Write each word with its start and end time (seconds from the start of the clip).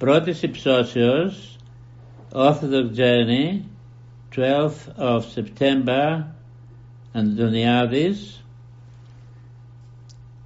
Πρώτης 0.00 0.42
υψώσεως 0.42 1.56
Orthodox 2.32 2.94
Journey 2.96 3.60
12th 4.36 4.96
of 4.98 5.20
September 5.34 6.24
Αντωνιάδης 7.12 8.44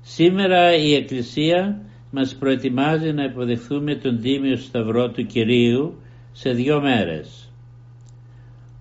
Σήμερα 0.01 0.77
η 0.77 0.95
Εκκλησία 0.95 1.81
μας 2.11 2.35
προετοιμάζει 2.35 3.13
να 3.13 3.25
υποδεχθούμε 3.25 3.95
τον 3.95 4.21
Τίμιο 4.21 4.57
Σταυρό 4.57 5.11
του 5.11 5.27
Κυρίου 5.27 5.99
σε 6.33 6.51
δύο 6.51 6.81
μέρες. 6.81 7.53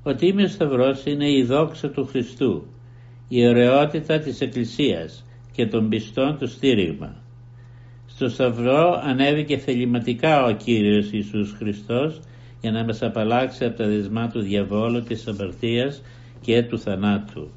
Ο 0.04 0.16
Τίμιος 0.16 0.52
Σταυρός 0.52 1.06
είναι 1.06 1.32
η 1.32 1.44
δόξα 1.44 1.90
του 1.90 2.06
Χριστού, 2.06 2.66
η 3.28 3.48
ωραιότητα 3.48 4.20
της 4.20 4.42
Εκκλησίας 4.42 5.26
και 5.52 5.68
των 5.68 5.90
πιστών 5.90 6.38
του 6.38 6.48
στήριγμα. 6.48 7.23
Στο 8.16 8.30
Σταυρό 8.30 9.02
ανέβηκε 9.04 9.58
θεληματικά 9.58 10.46
ο 10.46 10.52
Κύριος 10.52 11.12
Ιησούς 11.12 11.52
Χριστός 11.58 12.20
για 12.62 12.72
να 12.72 12.84
μας 12.84 13.02
απαλλάξει 13.02 13.66
από 13.66 13.78
τα 13.78 13.88
δεσμά 13.88 14.28
του 14.28 14.42
διαβόλου, 14.42 15.04
της 15.04 15.28
αμαρτίας 15.28 16.02
και 16.42 16.64
του 16.64 16.80
θανάτου. 16.80 17.50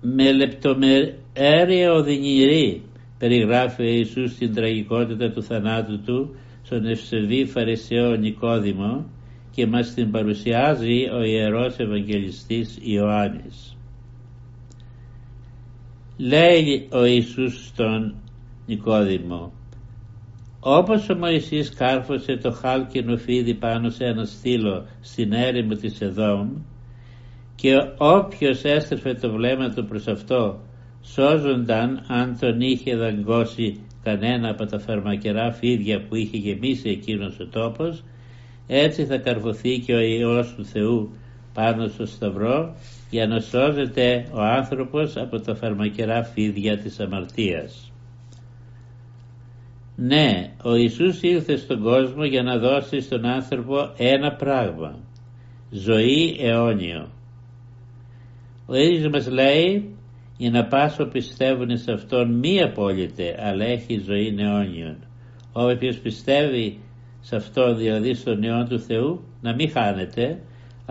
Με 0.00 0.32
λεπτομέρεια 0.32 1.92
οδυνηρή 1.92 2.82
περιγράφει 3.18 3.82
ο 3.82 3.88
Ιησούς 3.88 4.34
την 4.34 4.54
τραγικότητα 4.54 5.30
του 5.30 5.42
θανάτου 5.42 6.00
του 6.00 6.34
στον 6.62 6.86
ευσεβή 6.86 7.44
Φαρισαίο 7.44 8.16
Νικόδημο 8.16 9.06
και 9.50 9.66
μας 9.66 9.94
την 9.94 10.10
παρουσιάζει 10.10 11.08
ο 11.12 11.22
Ιερός 11.22 11.78
Ευαγγελιστής 11.78 12.78
Ιωάννης. 12.82 13.76
Λέει 16.22 16.88
ο 16.92 17.04
Ιησούς 17.04 17.66
στον 17.66 18.14
Νικόδημο 18.66 19.52
όπως 20.60 21.08
ο 21.08 21.14
Μωυσής 21.16 21.74
κάρφωσε 21.74 22.36
το 22.36 22.50
χάλκινο 22.50 23.16
φίδι 23.16 23.54
πάνω 23.54 23.90
σε 23.90 24.04
ένα 24.04 24.24
στήλο 24.24 24.86
στην 25.00 25.32
έρημο 25.32 25.74
της 25.74 26.00
Εδόμ 26.00 26.48
και 27.54 27.72
όποιος 27.98 28.64
έστρεφε 28.64 29.14
το 29.14 29.30
βλέμμα 29.30 29.68
του 29.68 29.84
προς 29.84 30.06
αυτό 30.06 30.60
σώζονταν 31.02 32.04
αν 32.08 32.38
τον 32.40 32.60
είχε 32.60 32.96
δαγκώσει 32.96 33.80
κανένα 34.02 34.50
από 34.50 34.64
τα 34.66 34.78
φαρμακερά 34.78 35.52
φίδια 35.52 36.04
που 36.08 36.14
είχε 36.14 36.36
γεμίσει 36.36 36.88
εκείνος 36.88 37.38
ο 37.40 37.46
τόπος 37.46 38.04
έτσι 38.66 39.04
θα 39.04 39.18
καρφωθεί 39.18 39.78
και 39.78 39.94
ο 39.94 40.00
Υιός 40.00 40.54
του 40.54 40.64
Θεού 40.64 41.10
πάνω 41.54 41.88
στο 41.88 42.06
σταυρό 42.06 42.74
για 43.10 43.26
να 43.26 43.40
σώζεται 43.40 44.28
ο 44.32 44.40
άνθρωπος 44.40 45.16
από 45.16 45.40
τα 45.40 45.54
φαρμακερά 45.54 46.22
φίδια 46.24 46.78
της 46.78 47.00
αμαρτίας. 47.00 47.92
Ναι, 49.96 50.52
ο 50.62 50.74
Ιησούς 50.74 51.22
ήρθε 51.22 51.56
στον 51.56 51.82
κόσμο 51.82 52.24
για 52.24 52.42
να 52.42 52.58
δώσει 52.58 53.00
στον 53.00 53.24
άνθρωπο 53.24 53.92
ένα 53.96 54.32
πράγμα, 54.32 54.98
ζωή 55.70 56.36
αιώνιο. 56.40 57.08
Ο 58.66 58.74
ίδιος 58.74 59.12
μας 59.12 59.28
λέει 59.28 59.94
για 60.36 60.50
να 60.50 60.64
πάσω 60.64 61.04
πιστεύουν 61.04 61.76
σε 61.76 61.92
Αυτόν 61.92 62.38
μη 62.38 62.62
απόλυτε 62.62 63.36
αλλά 63.38 63.64
έχει 63.64 63.98
ζωή 63.98 64.34
αιώνιον. 64.38 64.96
Όποιος 65.52 65.96
πιστεύει 65.96 66.78
σε 67.20 67.36
Αυτόν 67.36 67.76
δηλαδή 67.76 68.14
στον 68.14 68.44
αιών 68.44 68.68
του 68.68 68.80
Θεού 68.80 69.24
να 69.40 69.54
μην 69.54 69.70
χάνεται 69.70 70.40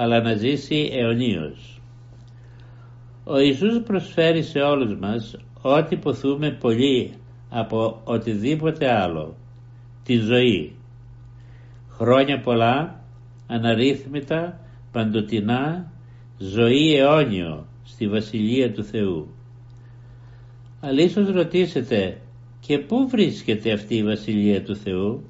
αλλά 0.02 0.22
να 0.22 0.34
ζήσει 0.34 0.90
αιωνίως. 0.92 1.82
Ο 3.24 3.40
Ιησούς 3.40 3.82
προσφέρει 3.84 4.44
σε 4.44 4.60
όλους 4.60 5.00
μας 5.00 5.38
ό,τι 5.62 5.98
ποθούμε 5.98 6.52
πολύ 6.52 7.14
από 7.50 8.02
οτιδήποτε 8.04 8.92
άλλο, 8.92 9.36
τη 10.04 10.16
ζωή. 10.16 10.76
Χρόνια 11.90 12.42
πολλά, 12.42 13.04
αναρρύθμιτα, 13.48 14.60
παντοτινά, 14.92 15.92
ζωή 16.38 16.96
αιώνιο 16.96 17.66
στη 17.84 18.08
Βασιλεία 18.08 18.74
του 18.74 18.84
Θεού. 18.84 19.28
Αλλά 20.82 21.02
ίσως 21.02 21.30
ρωτήσετε 21.30 22.22
και 22.60 22.80
πού 22.80 23.08
βρίσκεται 23.08 23.72
αυτή 23.72 23.96
η 23.96 24.04
Βασιλεία 24.04 24.64
του 24.64 24.76
Θεού; 24.76 25.24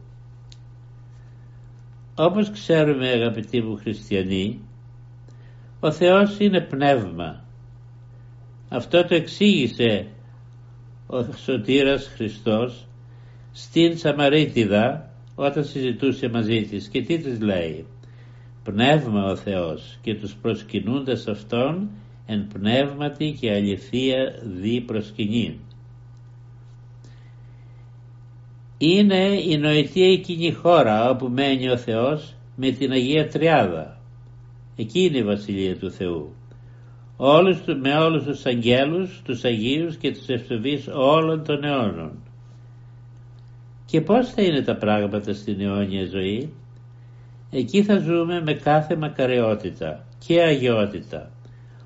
Όπως 2.22 2.52
ξέρουμε 2.52 3.08
αγαπητοί 3.08 3.62
μου 3.62 3.78
χριστιανοί, 3.78 4.60
ο 5.80 5.92
Θεός 5.92 6.40
είναι 6.40 6.62
πνεύμα. 6.62 7.44
Αυτό 8.70 9.06
το 9.06 9.16
εξήγησε 9.16 10.08
ο 11.08 11.24
Σωτήρας 11.24 12.08
Χριστός 12.08 12.88
στην 13.52 13.98
Σαμαρίτιδα 13.98 15.12
όταν 15.36 15.64
συζητούσε 15.64 16.30
μαζί 16.30 16.62
της 16.62 16.88
και 16.88 17.02
τι 17.02 17.18
της 17.18 17.40
λέει; 17.42 17.86
Πνεύμα 18.64 19.24
ο 19.24 19.36
Θεός 19.36 19.98
και 20.02 20.16
τους 20.16 20.36
προσκυνούντας 20.42 21.28
Αυτόν 21.28 21.90
εν 22.26 22.48
πνεύματι 22.54 23.38
και 23.40 23.52
αληθεία 23.52 24.40
δι 24.44 24.82
προσκυνήν. 24.82 25.54
Είναι 28.82 29.42
η 29.42 29.58
νοητή 29.58 30.04
εκείνη 30.04 30.52
χώρα 30.52 31.10
όπου 31.10 31.28
μένει 31.28 31.70
ο 31.70 31.78
Θεός 31.78 32.36
με 32.56 32.72
την 32.72 32.92
Αγία 32.92 33.28
Τριάδα. 33.28 33.98
Εκεί 34.76 35.00
είναι 35.00 35.18
η 35.18 35.24
Βασιλεία 35.24 35.78
του 35.78 35.92
Θεού 35.92 36.34
όλους, 37.22 37.58
με 37.82 37.98
όλους 37.98 38.24
τους 38.24 38.46
αγγέλους, 38.46 39.22
τους 39.24 39.44
Αγίους 39.44 39.96
και 39.96 40.12
τους 40.12 40.28
ευσεβείς 40.28 40.88
όλων 40.88 41.44
των 41.44 41.64
αιώνων. 41.64 42.12
Και 43.86 44.02
πώς 44.02 44.30
θα 44.30 44.42
είναι 44.42 44.62
τα 44.62 44.76
πράγματα 44.76 45.34
στην 45.34 45.62
αιώνια 45.62 46.06
ζωή; 46.06 46.54
Εκεί 47.52 47.84
θα 47.84 48.00
ζούμε 48.00 48.42
με 48.42 48.54
κάθε 48.54 48.96
μακαριότητα 48.96 50.06
και 50.26 50.42
αγιότητα. 50.42 51.32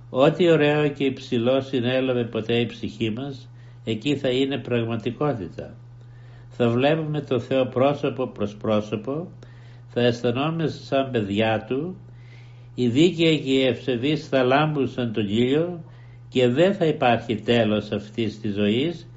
Ό,τι 0.10 0.51
ωραίο 0.51 0.88
και 0.88 1.04
υψηλό 1.04 1.62
συνέλαβε 1.62 2.24
ποτέ 2.24 2.60
η 2.60 2.66
ψυχή 2.66 3.10
μας, 3.10 3.50
εκεί 3.84 4.16
θα 4.16 4.30
είναι 4.30 4.57
πραγματικότητα. 4.57 5.74
Θα 6.55 6.69
βλέπουμε 6.69 7.21
το 7.21 7.39
Θεό 7.39 7.65
πρόσωπο 7.65 8.27
προς 8.27 8.55
πρόσωπο, 8.55 9.27
θα 9.88 10.01
αισθανόμαστε 10.01 10.83
σαν 10.83 11.11
παιδιά 11.11 11.65
Του 11.67 11.95
η 12.75 12.88
δίκαια 12.88 13.38
και 13.38 13.51
η 13.51 13.65
ευσεβής 13.65 14.27
θα 14.27 14.44
λάμπουσαν 14.44 15.13
τον 15.13 15.27
ήλιο 15.27 15.83
και 16.29 16.47
δεν 16.47 16.73
θα 16.73 16.85
υπάρχει 16.85 17.35
τέλος 17.35 17.91
αυτής 17.91 18.39
της 18.39 18.53
ζωής 18.53 19.07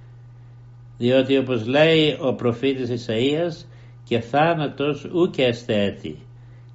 διότι 0.99 1.37
όπως 1.37 1.67
λέει 1.67 2.17
ο 2.21 2.35
προφήτης 2.35 3.07
Ισαΐας 3.07 3.67
και 4.05 4.21
θάνατος 4.21 5.05
ούκε 5.05 5.45
εστέτη 5.45 6.19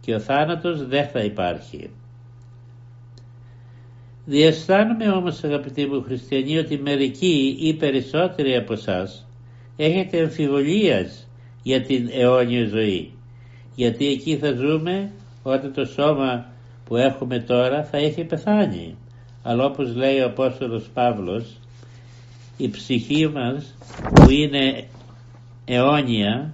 και 0.02 0.14
ο 0.14 0.20
θάνατος 0.20 0.88
δεν 0.88 1.08
θα 1.08 1.20
υπάρχει. 1.20 1.90
Διαισθάνομαι 4.26 5.10
όμως 5.10 5.44
αγαπητοί 5.44 5.86
μου 5.86 6.02
χριστιανοί 6.02 6.58
ότι 6.58 6.78
μερικοί 6.78 7.56
ή 7.60 7.74
περισσότεροι 7.74 8.56
από 8.56 8.74
εσάς 8.74 9.31
έχετε 9.84 10.22
αμφιβολίες 10.22 11.28
για 11.64 11.82
την 11.82 12.10
αιώνια 12.12 12.66
ζωή. 12.66 13.14
Γιατί 13.76 14.08
εκεί 14.08 14.38
θα 14.38 14.54
ζούμε 14.54 15.12
όταν 15.44 15.74
το 15.74 15.86
σώμα 15.86 16.46
που 16.86 16.96
έχουμε 16.96 17.40
τώρα 17.40 17.84
θα 17.84 17.98
έχει 17.98 18.24
πεθάνει. 18.24 18.98
Αλλά 19.44 19.66
όπως 19.66 19.96
λέει 19.96 20.20
ο 20.20 20.26
Απόστολος 20.26 20.90
Παύλος 20.94 21.60
η 22.58 22.70
ψυχή 22.70 23.28
μας 23.28 23.76
που 24.14 24.30
είναι 24.30 24.88
αιώνια 25.66 26.54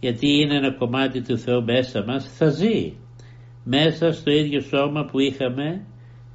γιατί 0.00 0.26
είναι 0.28 0.56
ένα 0.56 0.72
κομμάτι 0.72 1.22
του 1.22 1.38
Θεού 1.38 1.64
μέσα 1.64 2.04
μας 2.06 2.34
θα 2.36 2.48
ζει 2.48 2.92
μέσα 3.64 4.12
στο 4.12 4.30
ίδιο 4.30 4.60
σώμα 4.60 5.04
που 5.04 5.18
είχαμε 5.18 5.86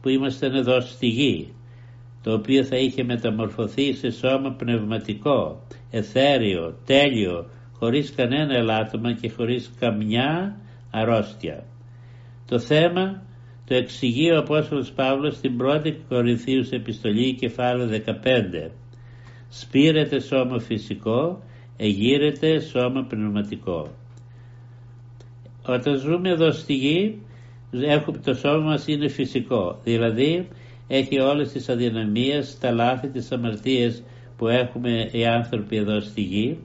που 0.02 0.10
ήμασταν 0.10 0.56
εδώ 0.56 0.82
στη 0.82 1.08
γη 1.08 1.54
το 2.28 2.34
οποίο 2.34 2.64
θα 2.64 2.78
είχε 2.78 3.04
μεταμορφωθεί 3.04 3.94
σε 3.94 4.12
σώμα 4.12 4.52
πνευματικό, 4.52 5.62
εθέριο, 5.92 6.78
τέλειο, 6.86 7.50
χωρίς 7.80 8.14
κανένα 8.16 8.56
ελάττωμα 8.56 9.14
και 9.14 9.30
χωρίς 9.30 9.72
καμιά 9.80 10.58
αρρώστια. 10.92 11.64
Το 12.48 12.60
θέμα 12.60 13.24
το 13.68 13.76
εξηγεί 13.76 14.32
ο 14.32 14.38
Απόστολος 14.38 14.92
Παύλος 14.92 15.36
στην 15.36 15.58
πρώτη 15.58 15.98
Κορινθίους 16.10 16.70
επιστολή 16.70 17.34
κεφάλαιο 17.34 17.88
15. 17.88 18.72
Σπήρεται 19.50 20.20
σώμα 20.20 20.60
φυσικό, 20.60 21.44
εγείρεται 21.78 22.60
σώμα 22.60 23.04
πνευματικό. 23.04 23.88
Όταν 25.66 25.98
ζούμε 25.98 26.30
εδώ 26.30 26.52
στη 26.52 26.74
γη, 26.74 27.22
το 28.24 28.34
σώμα 28.34 28.58
μας 28.58 28.88
είναι 28.88 29.08
φυσικό, 29.08 29.80
δηλαδή 29.84 30.48
έχει 30.88 31.20
όλες 31.20 31.52
τις 31.52 31.70
αδυναμίες, 31.70 32.58
τα 32.60 32.72
λάθη, 32.72 33.08
τις 33.08 33.32
αμαρτίες 33.32 34.04
που 34.38 34.48
έχουμε 34.48 35.10
οι 35.12 35.26
άνθρωποι 35.26 35.76
εδώ 35.78 36.00
στη 36.00 36.22
γη 36.22 36.58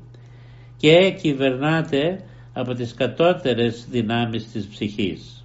και 0.76 1.10
κυβερνάται 1.20 2.20
από 2.52 2.74
τις 2.74 2.94
κατώτερες 2.94 3.86
δυνάμεις 3.90 4.50
της 4.52 4.66
ψυχής. 4.66 5.44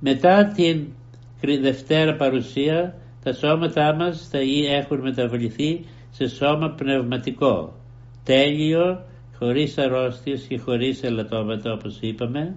Μετά 0.00 0.46
την 0.46 0.86
Δευτέρα 1.60 2.16
παρουσία 2.16 2.94
τα 3.22 3.32
σώματά 3.32 3.94
μας 3.94 4.28
θα 4.28 4.38
έχουν 4.68 5.00
μεταβληθεί 5.00 5.84
σε 6.10 6.28
σώμα 6.28 6.70
πνευματικό, 6.70 7.74
τέλειο, 8.24 9.04
χωρίς 9.38 9.78
αρρώστιες 9.78 10.42
και 10.48 10.58
χωρίς 10.58 11.02
ελαττώματα 11.02 11.72
όπως 11.72 11.98
είπαμε 12.00 12.56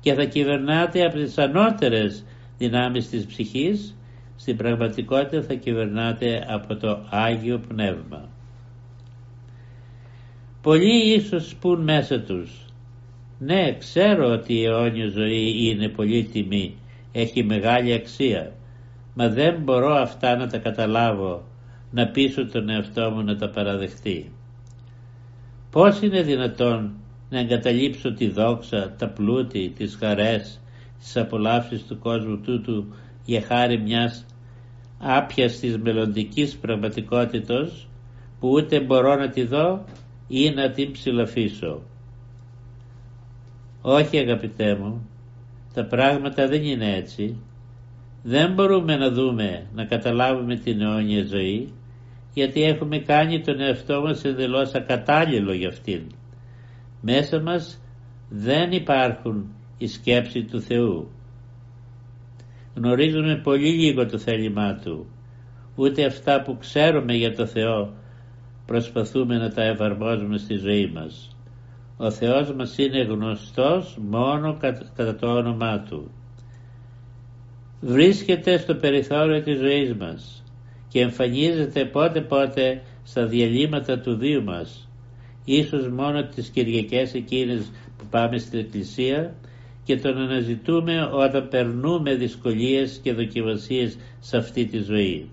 και 0.00 0.14
θα 0.14 0.24
κυβερνάται 0.24 1.04
από 1.04 1.16
τις 1.16 1.38
ανώτερες 1.38 2.24
δυνάμεις 2.58 3.08
της 3.08 3.26
ψυχής 3.26 3.97
στην 4.40 4.56
πραγματικότητα 4.56 5.42
θα 5.42 5.54
κυβερνάται 5.54 6.46
από 6.48 6.76
το 6.76 7.06
Άγιο 7.10 7.60
Πνεύμα. 7.68 8.28
Πολλοί 10.62 11.14
ίσως 11.14 11.54
πούν 11.60 11.82
μέσα 11.82 12.20
τους 12.20 12.50
«Ναι, 13.38 13.76
ξέρω 13.78 14.32
ότι 14.32 14.54
η 14.54 14.64
αιώνια 14.64 15.08
ζωή 15.08 15.68
είναι 15.68 15.88
πολύτιμη, 15.88 16.74
έχει 17.12 17.44
μεγάλη 17.44 17.92
αξία, 17.92 18.52
μα 19.14 19.28
δεν 19.28 19.60
μπορώ 19.62 19.94
αυτά 19.94 20.36
να 20.36 20.46
τα 20.46 20.58
καταλάβω, 20.58 21.44
να 21.90 22.06
πείσω 22.08 22.46
τον 22.46 22.68
εαυτό 22.68 23.10
μου 23.10 23.22
να 23.22 23.36
τα 23.36 23.48
παραδεχτεί. 23.48 24.32
Πώς 25.70 26.00
είναι 26.00 26.22
δυνατόν 26.22 26.92
να 27.30 27.38
εγκαταλείψω 27.38 28.12
τη 28.12 28.28
δόξα, 28.28 28.94
τα 28.98 29.08
πλούτη, 29.08 29.72
τις 29.76 29.96
χαρές, 30.00 30.60
τις 30.98 31.16
απολαύσεις 31.16 31.86
του 31.86 31.98
κόσμου 31.98 32.38
τούτου 32.40 32.86
για 33.28 33.42
χάρη 33.42 33.80
μιας 33.80 34.26
άπιας 34.98 35.58
της 35.58 35.78
μελλοντικής 35.78 36.56
πραγματικότητος 36.56 37.88
που 38.40 38.48
ούτε 38.48 38.80
μπορώ 38.80 39.14
να 39.14 39.28
τη 39.28 39.44
δω 39.44 39.84
ή 40.28 40.50
να 40.50 40.70
την 40.70 40.92
ψηλαφίσω. 40.92 41.82
Όχι 43.82 44.18
αγαπητέ 44.18 44.74
μου, 44.74 45.08
τα 45.74 45.84
πράγματα 45.84 46.46
δεν 46.46 46.62
είναι 46.62 46.94
έτσι. 46.94 47.36
Δεν 48.22 48.52
μπορούμε 48.52 48.96
να 48.96 49.10
δούμε, 49.10 49.66
να 49.74 49.84
καταλάβουμε 49.84 50.56
την 50.56 50.80
αιώνια 50.80 51.24
ζωή 51.24 51.72
γιατί 52.34 52.62
έχουμε 52.62 52.98
κάνει 52.98 53.40
τον 53.40 53.60
εαυτό 53.60 54.00
μας 54.00 54.24
εντελώς 54.24 54.74
ακατάλληλο 54.74 55.52
για 55.52 55.68
αυτήν. 55.68 56.02
Μέσα 57.00 57.40
μας 57.40 57.82
δεν 58.28 58.72
υπάρχουν 58.72 59.50
οι 59.78 59.86
σκέψη 59.86 60.44
του 60.44 60.60
Θεού 60.60 61.08
γνωρίζουμε 62.78 63.40
πολύ 63.42 63.68
λίγο 63.68 64.06
το 64.06 64.18
θέλημά 64.18 64.74
Του. 64.74 65.06
Ούτε 65.76 66.04
αυτά 66.04 66.42
που 66.42 66.56
ξέρουμε 66.58 67.14
για 67.14 67.34
το 67.34 67.46
Θεό 67.46 67.92
προσπαθούμε 68.66 69.36
να 69.36 69.50
τα 69.50 69.62
εφαρμόζουμε 69.62 70.38
στη 70.38 70.54
ζωή 70.54 70.90
μας. 70.94 71.36
Ο 71.96 72.10
Θεός 72.10 72.52
μας 72.52 72.78
είναι 72.78 73.02
γνωστός 73.02 73.98
μόνο 74.00 74.56
κατά 74.94 75.14
το 75.14 75.26
όνομά 75.26 75.80
Του. 75.80 76.10
Βρίσκεται 77.80 78.58
στο 78.58 78.74
περιθώριο 78.74 79.42
της 79.42 79.58
ζωής 79.58 79.94
μας 79.94 80.44
και 80.88 81.00
εμφανίζεται 81.00 81.84
πότε 81.84 82.20
πότε 82.20 82.82
στα 83.02 83.26
διαλύματα 83.26 83.98
του 84.00 84.16
βίου 84.18 84.42
μας. 84.44 84.88
Ίσως 85.44 85.88
μόνο 85.88 86.24
τις 86.24 86.48
Κυριακές 86.48 87.14
εκείνες 87.14 87.70
που 87.98 88.04
πάμε 88.10 88.38
στην 88.38 88.58
Εκκλησία 88.58 89.34
και 89.88 89.96
τον 89.96 90.18
αναζητούμε 90.18 91.08
όταν 91.12 91.48
περνούμε 91.48 92.14
δυσκολίες 92.14 93.00
και 93.02 93.12
δοκιμασίες 93.12 93.98
σε 94.20 94.36
αυτή 94.36 94.64
τη 94.66 94.78
ζωή. 94.78 95.30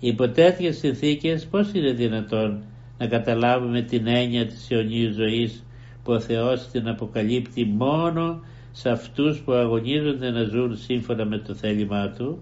Υπό 0.00 0.28
τέτοιες 0.28 0.76
συνθήκες 0.78 1.46
πώς 1.46 1.72
είναι 1.72 1.92
δυνατόν 1.92 2.62
να 2.98 3.06
καταλάβουμε 3.06 3.82
την 3.82 4.06
έννοια 4.06 4.46
της 4.46 4.70
αιωνίου 4.70 5.12
ζωής 5.12 5.64
που 6.04 6.12
ο 6.12 6.20
Θεός 6.20 6.66
την 6.66 6.88
αποκαλύπτει 6.88 7.64
μόνο 7.64 8.40
σε 8.72 8.90
αυτούς 8.90 9.38
που 9.38 9.52
αγωνίζονται 9.52 10.30
να 10.30 10.42
ζουν 10.42 10.76
σύμφωνα 10.76 11.24
με 11.24 11.38
το 11.38 11.54
θέλημά 11.54 12.10
Του; 12.10 12.38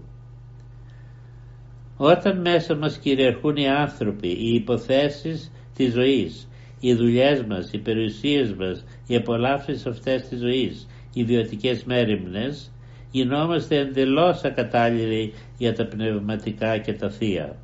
Όταν 1.97 2.41
μέσα 2.41 2.75
μας 2.75 2.97
κυριαρχούν 2.97 3.55
οι 3.55 3.67
άνθρωποι, 3.67 4.27
οι 4.27 4.53
υποθέσεις 4.53 5.51
της 5.75 5.93
ζωής, 5.93 6.47
οι 6.79 6.93
δουλειές 6.93 7.43
μας, 7.43 7.71
οι 7.71 7.77
περιουσίες 7.77 8.53
μας, 8.53 8.85
οι 9.07 9.15
απολαύσεις 9.15 9.85
αυτές 9.85 10.27
της 10.27 10.39
ζωής, 10.39 10.87
ιδιωτικές 11.13 11.83
μέρημνες 11.83 12.71
γινόμαστε 13.11 13.77
εντελώς 13.77 14.43
ακατάλληλοι 14.43 15.33
για 15.57 15.75
τα 15.75 15.85
πνευματικά 15.85 16.77
και 16.77 16.93
τα 16.93 17.09
θεία. 17.09 17.55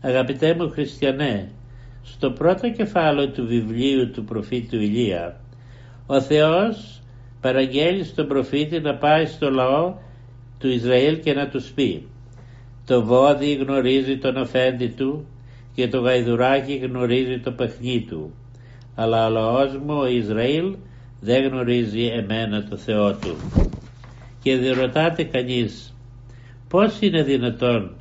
Αγαπητέ 0.00 0.54
μου 0.54 0.70
χριστιανέ, 0.70 1.50
στο 2.02 2.30
πρώτο 2.30 2.70
κεφάλαιο 2.70 3.28
του 3.28 3.46
βιβλίου 3.46 4.10
του 4.10 4.24
προφήτου 4.24 4.76
Ηλία 4.76 5.40
ο 6.06 6.20
Θεός 6.20 7.02
παραγγέλει 7.40 8.04
στον 8.04 8.26
προφήτη 8.26 8.80
να 8.80 8.94
πάει 8.94 9.26
στο 9.26 9.50
λαό 9.50 9.94
του 10.58 10.68
Ισραήλ 10.68 11.20
και 11.20 11.32
να 11.32 11.48
τους 11.48 11.70
πει 11.70 12.06
το 12.86 13.04
βόδι 13.04 13.54
γνωρίζει 13.54 14.18
τον 14.18 14.36
αφέντη 14.36 14.88
του 14.88 15.26
και 15.74 15.88
το 15.88 16.00
γαϊδουράκι 16.00 16.74
γνωρίζει 16.74 17.40
το 17.40 17.52
παιχνί 17.52 18.04
του 18.08 18.34
αλλά 18.94 19.26
ο 19.26 19.30
λαός 19.30 19.76
μου 19.76 19.98
ο 19.98 20.06
Ισραήλ 20.06 20.74
δεν 21.24 21.46
γνωρίζει 21.46 22.04
εμένα 22.04 22.68
το 22.68 22.76
Θεό 22.76 23.12
του. 23.12 23.36
Και 24.42 24.56
διερωτάται 24.56 25.24
κανείς 25.24 25.94
πώς 26.68 27.00
είναι 27.00 27.22
δυνατόν 27.22 27.96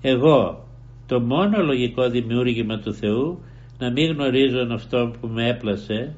εγώ 0.00 0.66
το 1.06 1.20
μόνο 1.20 1.62
λογικό 1.62 2.08
δημιούργημα 2.08 2.78
του 2.78 2.94
Θεού 2.94 3.42
να 3.78 3.90
μην 3.90 4.12
γνωρίζω 4.12 4.74
αυτό 4.74 5.12
που 5.20 5.26
με 5.26 5.48
έπλασε 5.48 6.14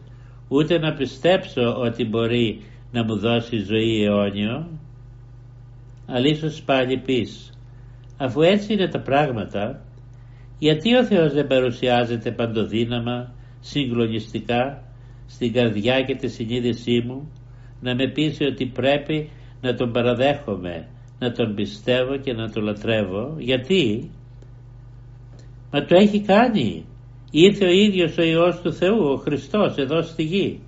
ούτε 0.48 0.78
να 0.78 0.94
πιστέψω 0.94 1.74
ότι 1.78 2.04
μπορεί 2.04 2.60
να 2.92 3.04
μου 3.04 3.18
δώσει 3.18 3.58
ζωή 3.58 4.04
αιώνιο; 4.04 4.68
Αλλά 6.06 6.26
ίσως 6.26 6.62
πάλι 6.62 6.98
πεις 6.98 7.52
αφού 8.16 8.42
έτσι 8.42 8.72
είναι 8.72 8.88
τα 8.88 9.00
πράγματα 9.00 9.80
γιατί 10.58 10.94
ο 10.96 11.04
Θεός 11.04 11.32
δεν 11.32 11.46
παρουσιάζεται 11.46 12.30
παντοδύναμα 12.30 13.32
συγκλονιστικά 13.60 14.82
στην 15.26 15.52
καρδιά 15.52 16.02
και 16.02 16.14
τη 16.14 16.28
συνείδησή 16.28 17.02
μου 17.06 17.32
να 17.80 17.94
με 17.94 18.08
πείσει 18.08 18.44
ότι 18.44 18.66
πρέπει 18.66 19.30
να 19.60 19.74
τον 19.74 19.92
παραδέχομαι, 19.92 20.88
να 21.18 21.32
τον 21.32 21.54
πιστεύω 21.54 22.16
και 22.16 22.32
να 22.32 22.50
τον 22.50 22.62
λατρεύω. 22.62 23.36
Γιατί; 23.38 24.10
Μα 25.70 25.84
το 25.84 25.96
έχει 25.96 26.20
κάνει. 26.20 26.84
Ήρθε 27.30 27.64
ο 27.64 27.70
ίδιος 27.70 28.18
ο 28.18 28.22
Υιός 28.22 28.60
του 28.60 28.72
Θεού, 28.72 29.04
ο 29.04 29.16
Χριστός 29.16 29.76
εδώ 29.76 30.02
στη 30.02 30.22
γη 30.22 30.60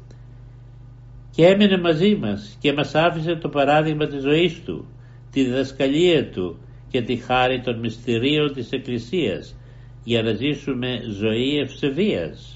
και 1.37 1.47
έμεινε 1.47 1.79
μαζί 1.79 2.17
μας 2.17 2.57
και 2.61 2.73
μας 2.73 2.95
άφησε 2.95 3.35
το 3.35 3.49
παράδειγμα 3.49 4.07
της 4.07 4.23
ζωής 4.23 4.63
Του, 4.65 4.85
τη 5.33 5.45
διδασκαλία 5.45 6.31
Του 6.31 6.59
και 6.89 7.03
τη 7.03 7.17
χάρη 7.17 7.61
των 7.61 7.79
μυστηρίων 7.79 8.53
της 8.53 8.71
Εκκλησίας 8.71 9.57
για 10.05 10.23
να 10.23 10.33
ζήσουμε 10.33 11.01
ζωή 11.21 11.59
ευσεβίας. 11.59 12.56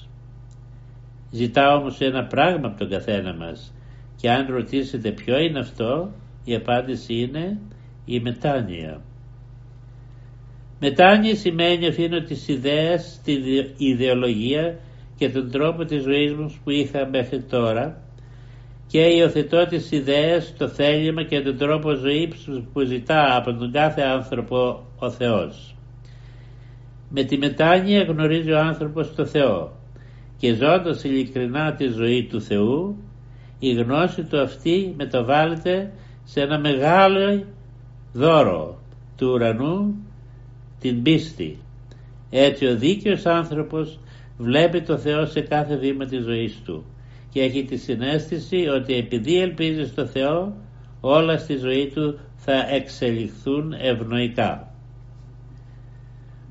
Ζητάω 1.31 1.77
όμως 1.77 1.99
ένα 1.99 2.25
πράγμα 2.25 2.67
από 2.67 2.77
τον 2.77 2.89
καθένα 2.89 3.35
μας 3.35 3.73
και 4.15 4.31
αν 4.31 4.47
ρωτήσετε 4.49 5.11
ποιο 5.11 5.39
είναι 5.39 5.59
αυτό 5.59 6.11
η 6.43 6.55
απάντηση 6.55 7.13
είναι 7.13 7.59
η 8.05 8.19
μετάνοια. 8.19 9.01
Μετάνοια 10.79 11.35
σημαίνει 11.35 11.87
αφήνω 11.87 12.21
τις 12.21 12.47
ιδέες, 12.47 13.21
την 13.23 13.43
ιδεολογία 13.77 14.79
και 15.17 15.29
τον 15.29 15.51
τρόπο 15.51 15.85
της 15.85 16.03
ζωής 16.03 16.33
μου 16.33 16.55
που 16.63 16.69
είχα 16.69 17.07
μέχρι 17.07 17.41
τώρα 17.41 18.01
και 18.87 18.99
υιοθετώ 18.99 19.65
τις 19.65 19.91
ιδέες, 19.91 20.53
το 20.57 20.67
θέλημα 20.67 21.23
και 21.23 21.41
τον 21.41 21.57
τρόπο 21.57 21.93
ζωής 21.93 22.49
που 22.73 22.81
ζητά 22.81 23.35
από 23.35 23.53
τον 23.53 23.71
κάθε 23.71 24.01
άνθρωπο 24.01 24.85
ο 24.99 25.09
Θεός. 25.09 25.75
Με 27.09 27.23
τη 27.23 27.37
μετάνοια 27.37 28.03
γνωρίζει 28.03 28.51
ο 28.51 28.59
άνθρωπος 28.59 29.15
το 29.15 29.25
Θεό 29.25 29.80
και 30.41 30.53
ζώντας 30.53 31.03
ειλικρινά 31.03 31.73
τη 31.73 31.87
ζωή 31.87 32.27
του 32.29 32.41
Θεού 32.41 32.97
η 33.59 33.73
γνώση 33.73 34.23
του 34.23 34.41
αυτή 34.41 34.93
μεταβάλλεται 34.97 35.91
σε 36.23 36.41
ένα 36.41 36.59
μεγάλο 36.59 37.43
δώρο 38.13 38.79
του 39.17 39.31
ουρανού 39.33 39.95
την 40.79 41.01
πίστη. 41.01 41.57
Έτσι 42.29 42.65
ο 42.65 42.75
δίκαιος 42.75 43.25
άνθρωπος 43.25 43.99
βλέπει 44.37 44.81
το 44.81 44.97
Θεό 44.97 45.25
σε 45.25 45.41
κάθε 45.41 45.75
βήμα 45.75 46.05
της 46.05 46.23
ζωής 46.23 46.61
του 46.65 46.85
και 47.29 47.41
έχει 47.41 47.63
τη 47.63 47.77
συνέστηση 47.77 48.67
ότι 48.67 48.93
επειδή 48.93 49.41
ελπίζει 49.41 49.85
στο 49.85 50.05
Θεό 50.05 50.55
όλα 51.01 51.37
στη 51.37 51.57
ζωή 51.57 51.91
του 51.95 52.19
θα 52.35 52.67
εξελιχθούν 52.69 53.73
ευνοϊκά. 53.73 54.73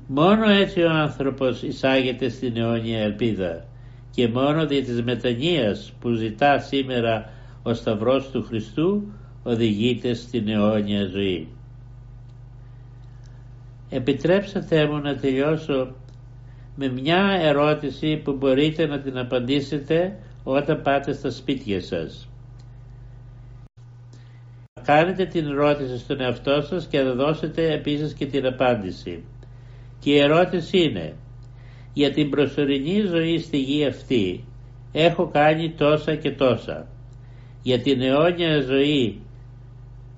Μόνο 0.07 0.49
έτσι 0.49 0.81
ο 0.81 0.89
άνθρωπος 0.91 1.61
εισάγεται 1.63 2.29
στην 2.29 2.57
αιώνια 2.57 2.99
ελπίδα 2.99 3.69
και 4.11 4.27
μόνο 4.27 4.67
δι' 4.67 4.81
της 4.81 5.03
μετανοίας 5.03 5.93
που 5.99 6.11
ζητά 6.11 6.59
σήμερα 6.59 7.29
ο 7.63 7.73
Σταυρός 7.73 8.29
του 8.29 8.43
Χριστού 8.43 9.11
οδηγείται 9.43 10.13
στην 10.13 10.47
αιώνια 10.47 11.05
ζωή. 11.05 11.47
Επιτρέψατε 13.89 14.87
μου 14.87 14.99
να 14.99 15.15
τελειώσω 15.15 15.95
με 16.75 16.87
μια 16.87 17.37
ερώτηση 17.41 18.17
που 18.17 18.33
μπορείτε 18.33 18.85
να 18.85 18.99
την 18.99 19.17
απαντήσετε 19.17 20.17
όταν 20.43 20.81
πάτε 20.81 21.13
στα 21.13 21.31
σπίτια 21.31 21.81
σας. 21.81 22.29
Κάνετε 24.83 25.25
την 25.25 25.45
ερώτηση 25.45 25.97
στον 25.97 26.21
εαυτό 26.21 26.61
σας 26.61 26.87
και 26.87 26.99
θα 26.99 27.13
δώσετε 27.13 27.73
επίσης 27.73 28.13
και 28.13 28.25
την 28.25 28.45
απάντηση. 28.45 29.23
Και 29.99 30.11
η 30.11 30.17
ερώτηση 30.17 30.77
είναι 30.77 31.13
για 31.93 32.11
την 32.11 32.29
προσωρινή 32.29 33.01
ζωή 33.01 33.39
στη 33.39 33.57
γη 33.57 33.85
αυτή 33.85 34.43
έχω 34.91 35.27
κάνει 35.27 35.71
τόσα 35.71 36.15
και 36.15 36.31
τόσα. 36.31 36.87
Για 37.61 37.81
την 37.81 38.01
αιώνια 38.01 38.61
ζωή 38.61 39.21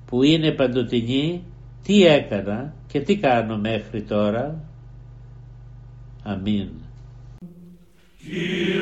που 0.06 0.24
είναι 0.24 0.51
παντοτινή 0.51 1.44
τι 1.84 2.06
έκανα 2.06 2.74
και 2.88 3.00
τι 3.00 3.18
κάνω 3.18 3.58
μέχρι 3.58 4.01
τώρα. 4.01 4.63
Αμήν. 6.24 6.70
Κύριε 8.18 8.74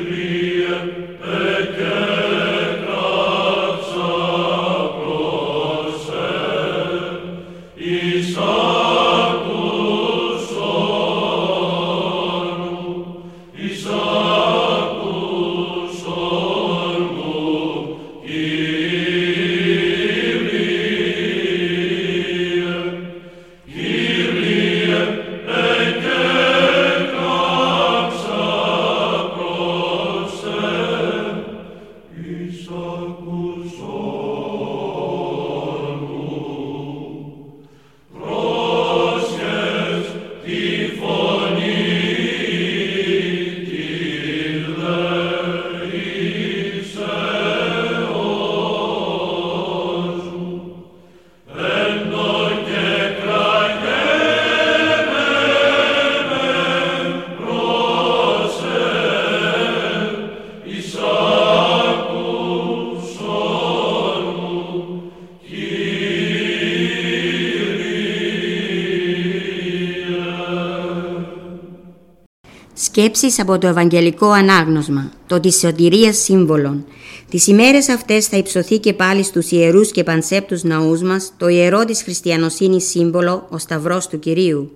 Σκέψεις 72.94 73.40
από 73.40 73.58
το 73.58 73.66
Ευαγγελικό 73.66 74.30
Ανάγνωσμα, 74.30 75.10
το 75.26 75.40
της 75.40 75.58
σωτηρίας 75.58 76.16
σύμβολων. 76.16 76.84
Τις 77.30 77.46
ημέρες 77.46 77.88
αυτές 77.88 78.26
θα 78.26 78.36
υψωθεί 78.36 78.78
και 78.78 78.92
πάλι 78.92 79.22
στους 79.22 79.50
ιερούς 79.50 79.90
και 79.90 80.02
πανσέπτους 80.02 80.62
ναούς 80.62 81.02
μας 81.02 81.32
το 81.36 81.48
ιερό 81.48 81.84
της 81.84 82.02
χριστιανοσύνης 82.02 82.88
σύμβολο, 82.88 83.46
ο 83.50 83.58
Σταυρός 83.58 84.06
του 84.06 84.18
Κυρίου. 84.18 84.70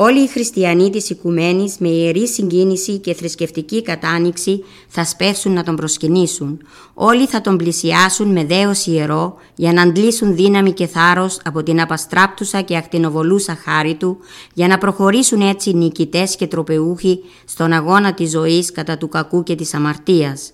Όλοι 0.00 0.22
οι 0.22 0.26
χριστιανοί 0.28 0.90
της 0.90 1.10
οικουμένης 1.10 1.78
με 1.78 1.88
ιερή 1.88 2.28
συγκίνηση 2.28 2.98
και 2.98 3.14
θρησκευτική 3.14 3.82
κατάνοιξη 3.82 4.64
θα 4.88 5.04
σπεύσουν 5.04 5.52
να 5.52 5.62
τον 5.62 5.76
προσκυνήσουν. 5.76 6.60
Όλοι 6.94 7.26
θα 7.26 7.40
τον 7.40 7.56
πλησιάσουν 7.56 8.32
με 8.32 8.44
δέος 8.44 8.86
ιερό 8.86 9.34
για 9.54 9.72
να 9.72 9.82
αντλήσουν 9.82 10.34
δύναμη 10.36 10.72
και 10.72 10.86
θάρρος 10.86 11.40
από 11.44 11.62
την 11.62 11.80
απαστράπτουσα 11.80 12.60
και 12.60 12.76
ακτινοβολούσα 12.76 13.58
χάρη 13.64 13.94
του 13.94 14.18
για 14.54 14.68
να 14.68 14.78
προχωρήσουν 14.78 15.40
έτσι 15.40 15.74
νικητές 15.74 16.36
και 16.36 16.46
τροπεούχοι 16.46 17.20
στον 17.44 17.72
αγώνα 17.72 18.14
της 18.14 18.30
ζωής 18.30 18.72
κατά 18.72 18.98
του 18.98 19.08
κακού 19.08 19.42
και 19.42 19.54
της 19.54 19.74
αμαρτίας. 19.74 20.52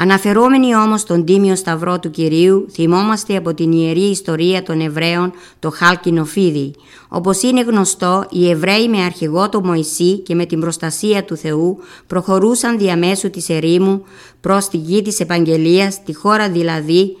Αναφερόμενοι 0.00 0.74
όμως 0.74 1.04
τον 1.04 1.24
Τίμιο 1.24 1.56
Σταυρό 1.56 1.98
του 1.98 2.10
Κυρίου, 2.10 2.66
θυμόμαστε 2.72 3.36
από 3.36 3.54
την 3.54 3.72
Ιερή 3.72 4.10
Ιστορία 4.10 4.62
των 4.62 4.80
Εβραίων 4.80 5.32
το 5.58 5.70
χάλκινο 5.70 6.24
φίδι. 6.24 6.74
Όπως 7.08 7.42
είναι 7.42 7.60
γνωστό, 7.60 8.26
οι 8.30 8.50
Εβραίοι 8.50 8.88
με 8.88 9.02
αρχηγό 9.04 9.48
το 9.48 9.64
Μωυσή 9.64 10.18
και 10.18 10.34
με 10.34 10.46
την 10.46 10.60
προστασία 10.60 11.24
του 11.24 11.36
Θεού 11.36 11.78
προχωρούσαν 12.06 12.78
διαμέσου 12.78 13.30
της 13.30 13.48
ερήμου 13.48 14.04
προς 14.40 14.68
τη 14.68 14.76
γη 14.76 15.02
της 15.02 15.20
Επαγγελίας, 15.20 16.02
τη 16.02 16.14
χώρα 16.14 16.50
δηλαδή 16.50 17.16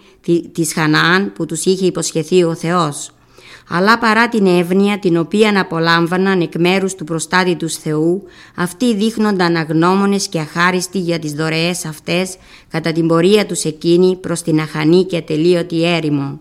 της 0.52 0.72
Χαναάν 0.72 1.32
που 1.32 1.46
τους 1.46 1.64
είχε 1.64 1.86
υποσχεθεί 1.86 2.44
ο 2.44 2.54
Θεός 2.54 3.10
αλλά 3.68 3.98
παρά 3.98 4.28
την 4.28 4.46
εύνοια 4.46 4.98
την 4.98 5.16
οποία 5.16 5.60
απολάμβαναν 5.60 6.40
εκ 6.40 6.52
μέρους 6.58 6.94
του 6.94 7.04
προστάτη 7.04 7.56
τους 7.56 7.74
Θεού, 7.74 8.22
αυτοί 8.54 8.94
δείχνονταν 8.94 9.56
αγνώμονες 9.56 10.28
και 10.28 10.38
αχάριστοι 10.38 10.98
για 10.98 11.18
τις 11.18 11.32
δωρεές 11.32 11.84
αυτές 11.84 12.36
κατά 12.70 12.92
την 12.92 13.06
πορεία 13.06 13.46
τους 13.46 13.64
εκείνη 13.64 14.16
προς 14.16 14.42
την 14.42 14.60
αχανή 14.60 15.04
και 15.04 15.16
ατελείωτη 15.16 15.84
έρημο. 15.84 16.40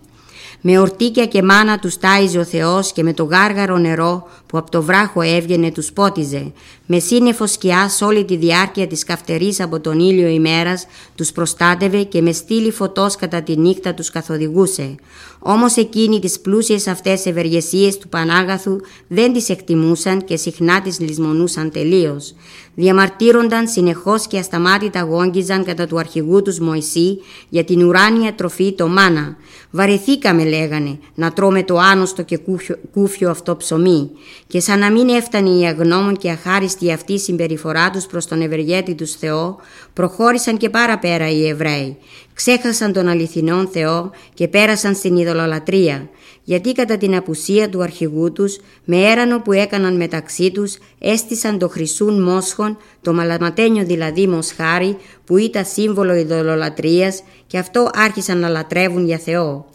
Με 0.61 0.79
ορτίκια 0.79 1.25
και 1.25 1.43
μάνα 1.43 1.79
τους 1.79 1.97
τάιζε 1.97 2.39
ο 2.39 2.43
Θεός 2.43 2.91
και 2.91 3.03
με 3.03 3.13
το 3.13 3.23
γάργαρο 3.23 3.77
νερό 3.77 4.27
που 4.45 4.57
από 4.57 4.71
το 4.71 4.81
βράχο 4.81 5.21
έβγαινε 5.21 5.71
τους 5.71 5.91
πότιζε. 5.91 6.51
Με 6.85 6.99
σύννεφο 6.99 7.47
σκιά 7.47 7.89
όλη 8.01 8.25
τη 8.25 8.37
διάρκεια 8.37 8.87
της 8.87 9.03
καυτερής 9.03 9.59
από 9.59 9.79
τον 9.79 9.99
ήλιο 9.99 10.27
ημέρας 10.27 10.85
τους 11.15 11.31
προστάτευε 11.31 12.03
και 12.03 12.21
με 12.21 12.31
στήλη 12.31 12.71
φωτός 12.71 13.15
κατά 13.15 13.41
τη 13.41 13.57
νύχτα 13.57 13.93
τους 13.93 14.09
καθοδηγούσε. 14.09 14.95
Όμως 15.39 15.75
εκείνοι 15.75 16.19
τις 16.19 16.39
πλούσιες 16.39 16.87
αυτές 16.87 17.25
ευεργεσίες 17.25 17.97
του 17.97 18.09
Πανάγαθου 18.09 18.75
δεν 19.07 19.33
τις 19.33 19.49
εκτιμούσαν 19.49 20.23
και 20.23 20.37
συχνά 20.37 20.81
τις 20.81 20.99
λησμονούσαν 20.99 21.71
τελείως. 21.71 22.33
Διαμαρτύρονταν 22.75 23.67
συνεχώς 23.67 24.27
και 24.27 24.37
ασταμάτητα 24.39 25.01
γόγγιζαν 25.01 25.63
κατά 25.63 25.87
του 25.87 25.99
αρχηγού 25.99 26.41
τους 26.41 26.59
Μωυσή 26.59 27.19
για 27.49 27.63
την 27.63 27.83
ουράνια 27.83 28.35
τροφή 28.35 28.73
το 28.73 28.87
μάνα. 28.87 29.35
Βαρεθήκαμε 29.71 30.43
λέγανε 30.43 30.99
να 31.15 31.33
τρώμε 31.33 31.63
το 31.63 31.77
άνοστο 31.77 32.21
και 32.23 32.37
κούφιο, 32.37 32.75
κούφιο 32.93 33.29
αυτό 33.29 33.57
ψωμί 33.57 34.09
και 34.47 34.59
σαν 34.59 34.79
να 34.79 34.91
μην 34.91 35.09
έφτανε 35.09 35.49
η 35.49 35.65
αγνώμων 35.65 36.17
και 36.17 36.29
αχάριστη 36.29 36.91
αυτή 36.91 37.19
συμπεριφορά 37.19 37.89
τους 37.89 38.05
προς 38.05 38.25
τον 38.25 38.41
ευεργέτη 38.41 38.95
τους 38.95 39.11
Θεό 39.11 39.57
προχώρησαν 39.97 40.57
και 40.57 40.69
παραπέρα 40.69 41.29
οι 41.29 41.47
Εβραίοι 41.47 41.97
ξέχασαν 42.33 42.93
τον 42.93 43.07
αληθινόν 43.07 43.67
Θεό 43.67 44.11
και 44.33 44.47
πέρασαν 44.47 44.95
στην 44.95 45.17
ειδωλολατρία, 45.17 46.09
γιατί 46.43 46.71
κατά 46.71 46.97
την 46.97 47.15
απουσία 47.15 47.69
του 47.69 47.81
αρχηγού 47.81 48.31
τους, 48.31 48.57
με 48.85 48.97
έρανο 48.97 49.41
που 49.41 49.51
έκαναν 49.51 49.95
μεταξύ 49.95 50.51
τους, 50.51 50.77
έστησαν 50.99 51.57
το 51.57 51.67
χρυσούν 51.69 52.21
μόσχον, 52.21 52.77
το 53.01 53.13
μαλαματένιο 53.13 53.85
δηλαδή 53.85 54.27
μοσχάρι, 54.27 54.97
που 55.25 55.37
ήταν 55.37 55.65
σύμβολο 55.65 56.15
ειδωλολατρίας 56.15 57.23
και 57.47 57.57
αυτό 57.57 57.89
άρχισαν 57.93 58.37
να 58.37 58.49
λατρεύουν 58.49 59.05
για 59.05 59.17
Θεό. 59.17 59.65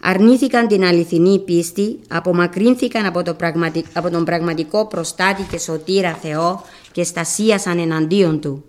Αρνήθηκαν 0.00 0.66
την 0.66 0.84
αληθινή 0.84 1.38
πίστη, 1.38 1.98
απομακρύνθηκαν 2.08 3.06
από, 3.06 3.22
το 3.22 3.36
από 3.92 4.10
τον 4.10 4.24
πραγματικό 4.24 4.86
προστάτη 4.86 5.42
και 5.50 5.58
σωτήρα 5.58 6.18
Θεό 6.22 6.62
και 6.92 7.04
στασίασαν 7.04 7.78
εναντίον 7.78 8.40
Του. 8.40 8.64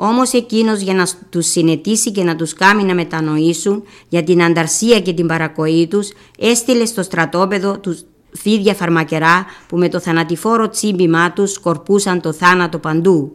Όμως 0.00 0.32
εκείνος 0.32 0.80
για 0.80 0.94
να 0.94 1.06
τους 1.30 1.46
συνετίσει 1.46 2.12
και 2.12 2.24
να 2.24 2.36
τους 2.36 2.52
κάνει 2.52 2.84
να 2.84 2.94
μετανοήσουν 2.94 3.82
για 4.08 4.24
την 4.24 4.42
ανταρσία 4.42 5.00
και 5.00 5.12
την 5.12 5.26
παρακοή 5.26 5.86
τους, 5.86 6.08
έστειλε 6.38 6.84
στο 6.84 7.02
στρατόπεδο 7.02 7.78
τους 7.78 8.04
φίδια 8.32 8.74
φαρμακερά 8.74 9.46
που 9.68 9.76
με 9.76 9.88
το 9.88 10.00
θανατηφόρο 10.00 10.68
τσίμπημά 10.68 11.32
τους 11.32 11.52
σκορπούσαν 11.52 12.20
το 12.20 12.32
θάνατο 12.32 12.78
παντού. 12.78 13.32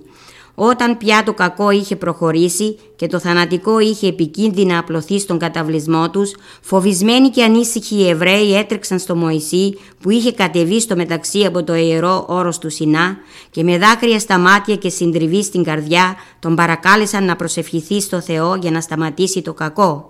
Όταν 0.56 0.98
πια 0.98 1.24
το 1.26 1.34
κακό 1.34 1.70
είχε 1.70 1.96
προχωρήσει 1.96 2.78
και 2.96 3.08
το 3.08 3.20
θανατικό 3.20 3.80
είχε 3.80 4.08
επικίνδυνα 4.08 4.78
απλωθεί 4.78 5.20
στον 5.20 5.38
καταβλισμό 5.38 6.10
τους, 6.10 6.36
φοβισμένοι 6.62 7.30
και 7.30 7.44
ανήσυχοι 7.44 7.96
οι 7.96 8.10
Εβραίοι 8.10 8.56
έτρεξαν 8.56 9.00
στο 9.00 9.16
Μωυσή 9.16 9.78
που 10.02 10.10
είχε 10.10 10.32
κατεβεί 10.32 10.80
στο 10.80 10.96
μεταξύ 10.96 11.46
από 11.46 11.64
το 11.64 11.76
ιερό 11.76 12.26
όρος 12.28 12.58
του 12.58 12.70
Σινά 12.70 13.18
και 13.52 13.64
με 13.64 13.78
δάκρυα 13.78 14.20
στα 14.20 14.38
μάτια 14.38 14.76
και 14.76 14.90
συντριβή 14.90 15.44
στην 15.44 15.64
καρδιά 15.64 16.16
τον 16.40 16.56
παρακάλεσαν 16.56 17.26
να 17.26 17.36
προσευχηθεί 17.36 18.02
στο 18.02 18.22
Θεό 18.22 18.56
για 18.56 18.72
να 18.72 18.82
σταματήσει 18.82 19.42
το 19.42 19.54
κακό. 19.54 20.10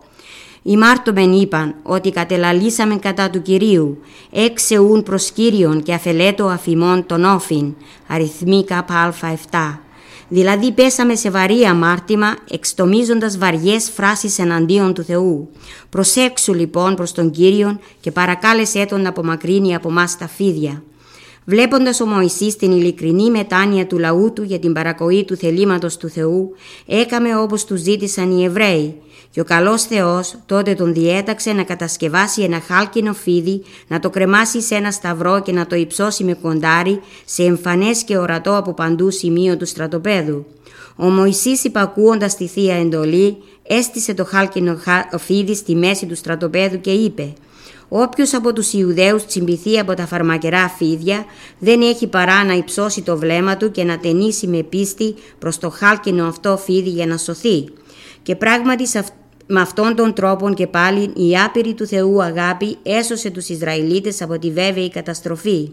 Οι 0.66 0.78
μάρτωμεν 0.78 1.32
είπαν 1.32 1.76
ότι 1.84 2.12
κατελαλήσαμε 2.12 2.96
κατά 2.96 3.30
του 3.30 3.42
Κυρίου, 3.42 3.98
έξεουν 4.32 5.04
προς 5.04 5.32
Κύριον 5.32 5.84
και 5.84 5.94
αφελέτο 5.94 6.46
αφημών 6.46 7.06
τον 7.06 7.24
όφιν, 7.24 7.76
αριθμή 8.08 8.66
ΚΑ7. 8.68 9.83
Δηλαδή 10.34 10.72
πέσαμε 10.72 11.16
σε 11.16 11.30
βαρύ 11.30 11.64
αμάρτημα 11.64 12.36
εξτομίζοντας 12.50 13.38
βαριές 13.38 13.90
φράσεις 13.96 14.40
εναντίον 14.40 14.94
του 14.94 15.04
Θεού. 15.04 15.50
Προσέξου 15.90 16.54
λοιπόν 16.54 16.96
προς 16.96 17.12
τον 17.12 17.32
Κύριον 17.32 17.80
και 18.00 18.12
παρακάλεσέ 18.12 18.86
τον 18.86 19.02
να 19.02 19.10
απομακρύνει 19.10 19.76
από 19.76 19.92
μας 19.92 20.18
τα 20.18 20.28
φίδια. 20.28 20.84
Βλέποντας 21.46 22.00
ο 22.00 22.06
Μωυσής 22.06 22.56
την 22.56 22.72
ειλικρινή 22.72 23.32
μετάνοια 23.32 23.88
του 23.88 23.98
λαού 24.00 24.34
του 24.34 24.44
για 24.44 24.60
την 24.60 24.74
παρακοή 24.74 25.24
του 25.24 25.36
θελήματος 25.36 25.98
του 25.98 26.10
Θεού, 26.10 26.56
έκαμε 26.86 27.38
όπως 27.38 27.66
του 27.66 27.76
ζήτησαν 27.76 28.38
οι 28.38 28.44
Εβραίοι 28.44 28.96
και 29.34 29.40
ο 29.40 29.44
καλός 29.44 29.84
Θεός 29.84 30.36
τότε 30.46 30.74
τον 30.74 30.94
διέταξε 30.94 31.54
να 31.54 31.64
κατασκευάσει 31.64 32.42
ένα 32.42 32.60
χάλκινο 32.60 33.14
φίδι, 33.14 33.64
να 33.88 34.00
το 34.00 34.10
κρεμάσει 34.10 34.62
σε 34.62 34.76
ένα 34.76 34.92
σταυρό 34.92 35.42
και 35.42 35.52
να 35.52 35.68
το 35.68 35.76
υψώσει 35.76 36.24
με 36.24 36.34
κοντάρι 36.34 37.02
σε 37.26 37.44
εμφανές 37.44 38.04
και 38.04 38.18
ορατό 38.18 38.58
από 38.58 38.74
παντού 38.74 39.12
σημείο 39.12 39.58
του 39.58 39.66
στρατοπέδου. 39.66 40.46
Ο 40.96 41.06
Μωυσής 41.10 41.64
υπακούοντας 41.64 42.36
τη 42.36 42.48
Θεία 42.48 42.76
Εντολή 42.76 43.38
έστησε 43.64 44.14
το 44.14 44.26
χάλκινο 44.26 44.78
φίδι 45.18 45.56
στη 45.56 45.76
μέση 45.76 46.06
του 46.06 46.16
στρατοπέδου 46.16 46.82
και 46.82 46.92
είπε 46.92 47.34
Όποιος 47.90 48.34
από 48.34 48.54
τους 48.54 48.74
Ιουδαίους 48.74 49.26
τσιμπηθεί 49.26 49.80
από 49.80 49.94
τα 49.94 50.06
φαρμακερά 50.06 50.70
φίδια 50.70 51.26
δεν 51.60 51.82
έχει 51.82 52.08
παρά 52.08 52.44
να 52.44 52.54
υψώσει 52.54 53.02
το 53.02 53.18
βλέμμα 53.18 53.58
του 53.58 53.72
και 53.72 53.84
να 53.84 54.00
ταινίσει 54.00 54.48
με 54.48 54.64
πίστη 54.64 55.16
προς 55.40 55.58
το 55.58 55.70
χάλκινο 55.70 56.28
αυτό 56.28 56.58
φίδι 56.58 56.90
για 56.90 57.06
να 57.06 57.18
σωθεί. 57.18 57.66
Και 58.24 58.36
πράγματι 58.36 58.88
με 59.54 59.62
αυτόν 59.62 59.96
τον 59.96 60.14
τρόπο 60.14 60.54
και 60.54 60.68
πάλι 60.68 61.12
η 61.16 61.38
άπειρη 61.46 61.74
του 61.74 61.88
Θεού 61.88 62.24
αγάπη 62.24 62.78
έσωσε 62.84 63.30
τους 63.30 63.50
Ισραηλίτες 63.50 64.22
από 64.22 64.40
τη 64.40 64.52
βέβαιη 64.52 64.90
καταστροφή. 64.90 65.72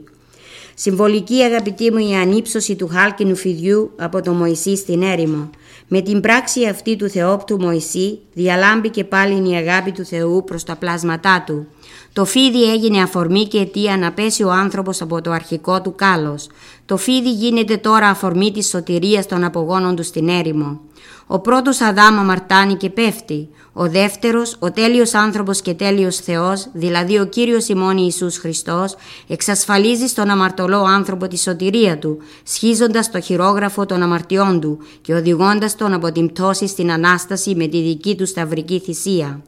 Συμβολική 0.75 1.43
αγαπητή 1.43 1.93
μου 1.93 1.99
η 1.99 2.15
ανύψωση 2.15 2.77
του 2.77 2.89
χάλκινου 2.89 3.37
φιδιού 3.37 3.91
από 3.97 4.23
τον 4.23 4.37
Μωυσή 4.37 4.77
στην 4.77 5.03
έρημο. 5.03 5.51
Με 5.89 6.01
την 6.01 6.21
πράξη 6.21 6.67
αυτή 6.67 6.97
του 6.97 7.09
Θεόπτου 7.09 7.61
Μωυσή 7.61 8.19
διαλάμπει 8.33 8.89
και 8.89 9.05
πάλι 9.05 9.51
η 9.51 9.55
αγάπη 9.55 9.93
του 9.93 10.05
Θεού 10.05 10.45
προς 10.45 10.65
τα 10.65 10.77
πλάσματά 10.77 11.45
του. 11.47 11.67
Το 12.13 12.25
φίδι 12.25 12.71
έγινε 12.73 13.03
αφορμή 13.03 13.47
και 13.47 13.59
αιτία 13.59 13.97
να 13.97 14.13
πέσει 14.13 14.43
ο 14.43 14.51
άνθρωπος 14.51 15.03
από 15.03 15.21
το 15.21 15.31
αρχικό 15.31 15.81
του 15.81 15.95
κάλος. 15.95 16.49
Το 16.87 16.97
φίδι 16.97 17.33
γίνεται 17.33 17.77
τώρα 17.77 18.09
αφορμή 18.09 18.53
της 18.53 18.69
σωτηρίας 18.69 19.27
των 19.27 19.45
απογόνων 19.45 19.97
του 19.97 20.03
στην 20.03 20.29
έρημο. 20.29 20.81
Ο 21.27 21.39
πρώτος 21.39 21.81
Αδάμ 21.81 22.19
αμαρτάνει 22.19 22.75
και 22.75 22.91
πέφτει. 22.91 23.49
Ο 23.73 23.89
δεύτερος, 23.89 24.57
ο 24.59 24.71
τέλειος 24.71 25.15
άνθρωπος 25.15 25.61
και 25.61 25.75
τέλειος 25.75 26.17
Θεός, 26.17 26.67
δηλαδή 26.73 27.19
ο 27.19 27.27
Κύριος 27.27 27.69
ημών 27.69 27.97
Ιησούς 27.97 28.39
Χριστός, 28.39 28.95
εξασφαλίζει 29.29 30.07
στον 30.07 30.31
αμαρτωλό 30.31 30.83
άνθρωπο 30.83 31.29
τη 31.29 31.39
σωτηρία 31.39 31.99
του, 31.99 32.19
σχίζοντας 32.43 33.11
το 33.11 33.21
χειρόγραφο 33.21 33.87
των 33.87 34.03
αμαρτιών 34.03 34.61
του 34.61 34.79
και 35.01 35.15
οδηγώντας 35.15 35.77
τον 35.77 35.93
από 35.93 36.13
την 36.13 36.33
πτώση 36.33 36.67
στην 36.67 36.93
Ανάσταση 36.93 37.55
με 37.55 37.67
τη 37.67 37.83
δική 37.83 38.17
του 38.17 38.27
σταυρική 38.27 38.81
θυσία. 38.81 39.43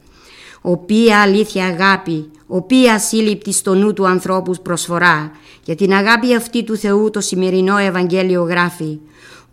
Οποία 0.60 1.20
αλήθεια 1.20 1.66
αγάπη, 1.66 2.30
οποία 2.46 2.94
ασύλληπτη 2.94 3.52
στο 3.52 3.74
νου 3.74 3.92
του 3.92 4.06
ανθρώπους 4.06 4.60
προσφορά, 4.60 5.30
για 5.64 5.74
την 5.74 5.92
αγάπη 5.92 6.34
αυτή 6.34 6.64
του 6.64 6.76
Θεού 6.76 7.10
το 7.10 7.20
σημερινό 7.20 7.76
Ευαγγέλιο 7.76 8.42
γράφει 8.42 8.98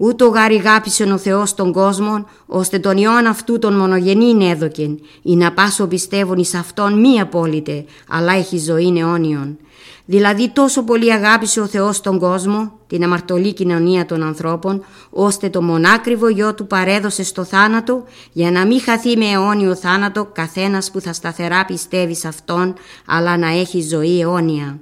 Ούτω 0.01 0.27
γάρι 0.27 0.55
γάπησεν 0.55 1.11
ο 1.11 1.17
Θεός 1.17 1.53
τον 1.53 1.71
κόσμο, 1.71 2.25
ώστε 2.45 2.79
τον 2.79 2.97
ιόν 2.97 3.25
αυτού 3.25 3.59
τον 3.59 3.73
μονογενήν 3.77 4.41
έδωκεν, 4.41 4.99
ή 5.21 5.35
να 5.35 5.51
πάσο 5.51 5.87
πιστεύουν 5.87 6.37
εις 6.37 6.53
αυτόν 6.53 6.99
μη 6.99 7.19
απόλυτε, 7.19 7.85
αλλά 8.07 8.33
έχει 8.33 8.57
ζωή 8.57 8.97
αιώνιον. 8.97 9.57
Δηλαδή 10.05 10.49
τόσο 10.49 10.83
πολύ 10.83 11.13
αγάπησε 11.13 11.61
ο 11.61 11.65
Θεός 11.65 12.01
τον 12.01 12.19
κόσμο, 12.19 12.71
την 12.87 13.03
αμαρτωλή 13.03 13.53
κοινωνία 13.53 14.05
των 14.05 14.23
ανθρώπων, 14.23 14.83
ώστε 15.09 15.49
το 15.49 15.61
μονάκριβο 15.61 16.29
γιο 16.29 16.53
του 16.53 16.67
παρέδωσε 16.67 17.23
στο 17.23 17.43
θάνατο, 17.43 18.03
για 18.31 18.51
να 18.51 18.65
μην 18.65 18.81
χαθεί 18.81 19.17
με 19.17 19.25
αιώνιο 19.25 19.75
θάνατο 19.75 20.25
καθένας 20.33 20.91
που 20.91 21.01
θα 21.01 21.13
σταθερά 21.13 21.65
πιστεύει 21.65 22.15
σε 22.15 22.27
Αυτόν, 22.27 22.73
αλλά 23.05 23.37
να 23.37 23.47
έχει 23.47 23.81
ζωή 23.81 24.19
αιώνια. 24.21 24.79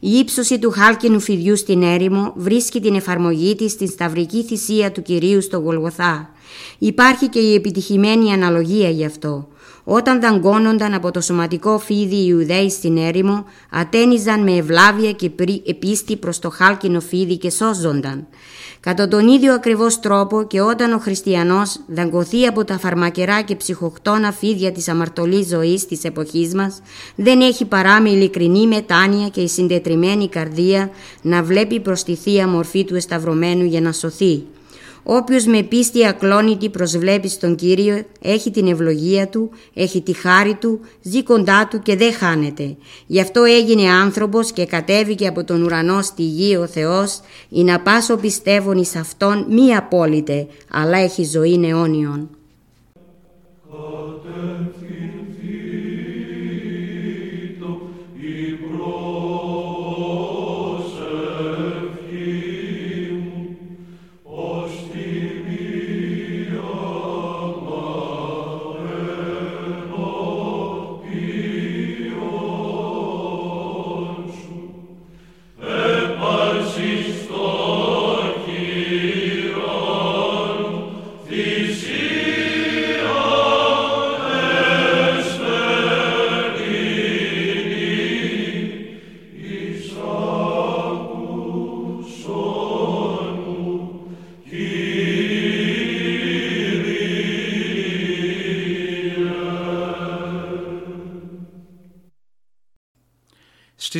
Η 0.00 0.10
ύψωση 0.10 0.58
του 0.58 0.70
χάλκινου 0.70 1.20
φιδιού 1.20 1.56
στην 1.56 1.82
έρημο 1.82 2.32
βρίσκει 2.36 2.80
την 2.80 2.94
εφαρμογή 2.94 3.54
της 3.54 3.72
στην 3.72 3.88
σταυρική 3.88 4.42
θυσία 4.42 4.92
του 4.92 5.02
Κυρίου 5.02 5.42
στο 5.42 5.58
Γολγοθά. 5.58 6.30
Υπάρχει 6.78 7.28
και 7.28 7.38
η 7.38 7.54
επιτυχημένη 7.54 8.32
αναλογία 8.32 8.90
γι' 8.90 9.04
αυτό. 9.04 9.48
Όταν 9.84 10.20
δαγκώνονταν 10.20 10.94
από 10.94 11.10
το 11.10 11.20
σωματικό 11.20 11.78
φίδι 11.78 12.16
οι 12.16 12.26
Ιουδαίοι 12.28 12.70
στην 12.70 12.96
έρημο, 12.96 13.44
ατένιζαν 13.70 14.42
με 14.42 14.56
ευλάβεια 14.56 15.12
και 15.12 15.30
πίστη 15.78 16.16
προς 16.16 16.38
το 16.38 16.50
χάλκινο 16.50 17.00
φίδι 17.00 17.36
και 17.36 17.50
σώζονταν. 17.50 18.26
Κατά 18.80 19.08
τον 19.08 19.28
ίδιο 19.28 19.54
ακριβώς 19.54 20.00
τρόπο 20.00 20.42
και 20.42 20.60
όταν 20.60 20.92
ο 20.92 20.98
χριστιανός 20.98 21.80
δαγκωθεί 21.86 22.46
από 22.46 22.64
τα 22.64 22.78
φαρμακερά 22.78 23.42
και 23.42 23.56
ψυχοκτόνα 23.56 24.32
φίδια 24.32 24.72
της 24.72 24.88
αμαρτωλής 24.88 25.46
ζωής 25.46 25.86
της 25.86 26.04
εποχής 26.04 26.54
μας, 26.54 26.80
δεν 27.14 27.40
έχει 27.40 27.64
παρά 27.64 28.00
με 28.00 28.10
ειλικρινή 28.10 28.66
μετάνοια 28.66 29.28
και 29.28 29.40
η 29.40 29.48
συντετριμένη 29.48 30.28
καρδία 30.28 30.90
να 31.22 31.42
βλέπει 31.42 31.80
προς 31.80 32.02
τη 32.02 32.14
Θεία 32.14 32.48
μορφή 32.48 32.84
του 32.84 32.94
εσταυρωμένου 32.94 33.64
για 33.64 33.80
να 33.80 33.92
σωθεί. 33.92 34.42
Όποιος 35.10 35.46
με 35.46 35.62
πίστη 35.62 36.06
ακλόνητη 36.06 36.68
προσβλέπει 36.68 37.28
στον 37.28 37.54
Κύριο 37.54 38.02
έχει 38.20 38.50
την 38.50 38.66
ευλογία 38.66 39.28
Του, 39.28 39.50
έχει 39.74 40.00
τη 40.02 40.12
χάρη 40.12 40.54
Του, 40.54 40.80
ζει 41.02 41.22
κοντά 41.22 41.68
Του 41.68 41.82
και 41.82 41.96
δεν 41.96 42.12
χάνεται. 42.12 42.76
Γι' 43.06 43.20
αυτό 43.20 43.42
έγινε 43.42 43.90
άνθρωπος 43.90 44.52
και 44.52 44.66
κατέβηκε 44.66 45.26
από 45.26 45.44
τον 45.44 45.62
ουρανό 45.62 46.02
στη 46.02 46.22
γη 46.22 46.56
ο 46.56 46.66
Θεός 46.66 47.20
ή 47.48 47.64
να 47.64 47.80
πάσω 47.80 48.16
πιστεύουν 48.16 48.78
εις 48.78 48.96
Αυτόν 48.96 49.46
μη 49.48 49.74
απόλυτε, 49.74 50.46
αλλά 50.70 50.98
έχει 50.98 51.24
ζωή 51.24 51.60
αιώνιον. 51.64 52.28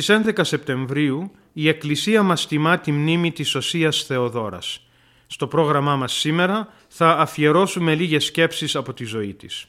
Στις 0.01 0.21
11 0.25 0.39
Σεπτεμβρίου 0.41 1.31
η 1.53 1.67
Εκκλησία 1.67 2.23
μας 2.23 2.47
τιμά 2.47 2.79
τη 2.79 2.91
μνήμη 2.91 3.31
της 3.31 3.55
Οσίας 3.55 4.03
Θεοδόρας. 4.03 4.81
Στο 5.27 5.47
πρόγραμμά 5.47 5.95
μας 5.95 6.13
σήμερα 6.13 6.73
θα 6.87 7.09
αφιερώσουμε 7.09 7.95
λίγες 7.95 8.25
σκέψεις 8.25 8.75
από 8.75 8.93
τη 8.93 9.05
ζωή 9.05 9.33
της. 9.33 9.65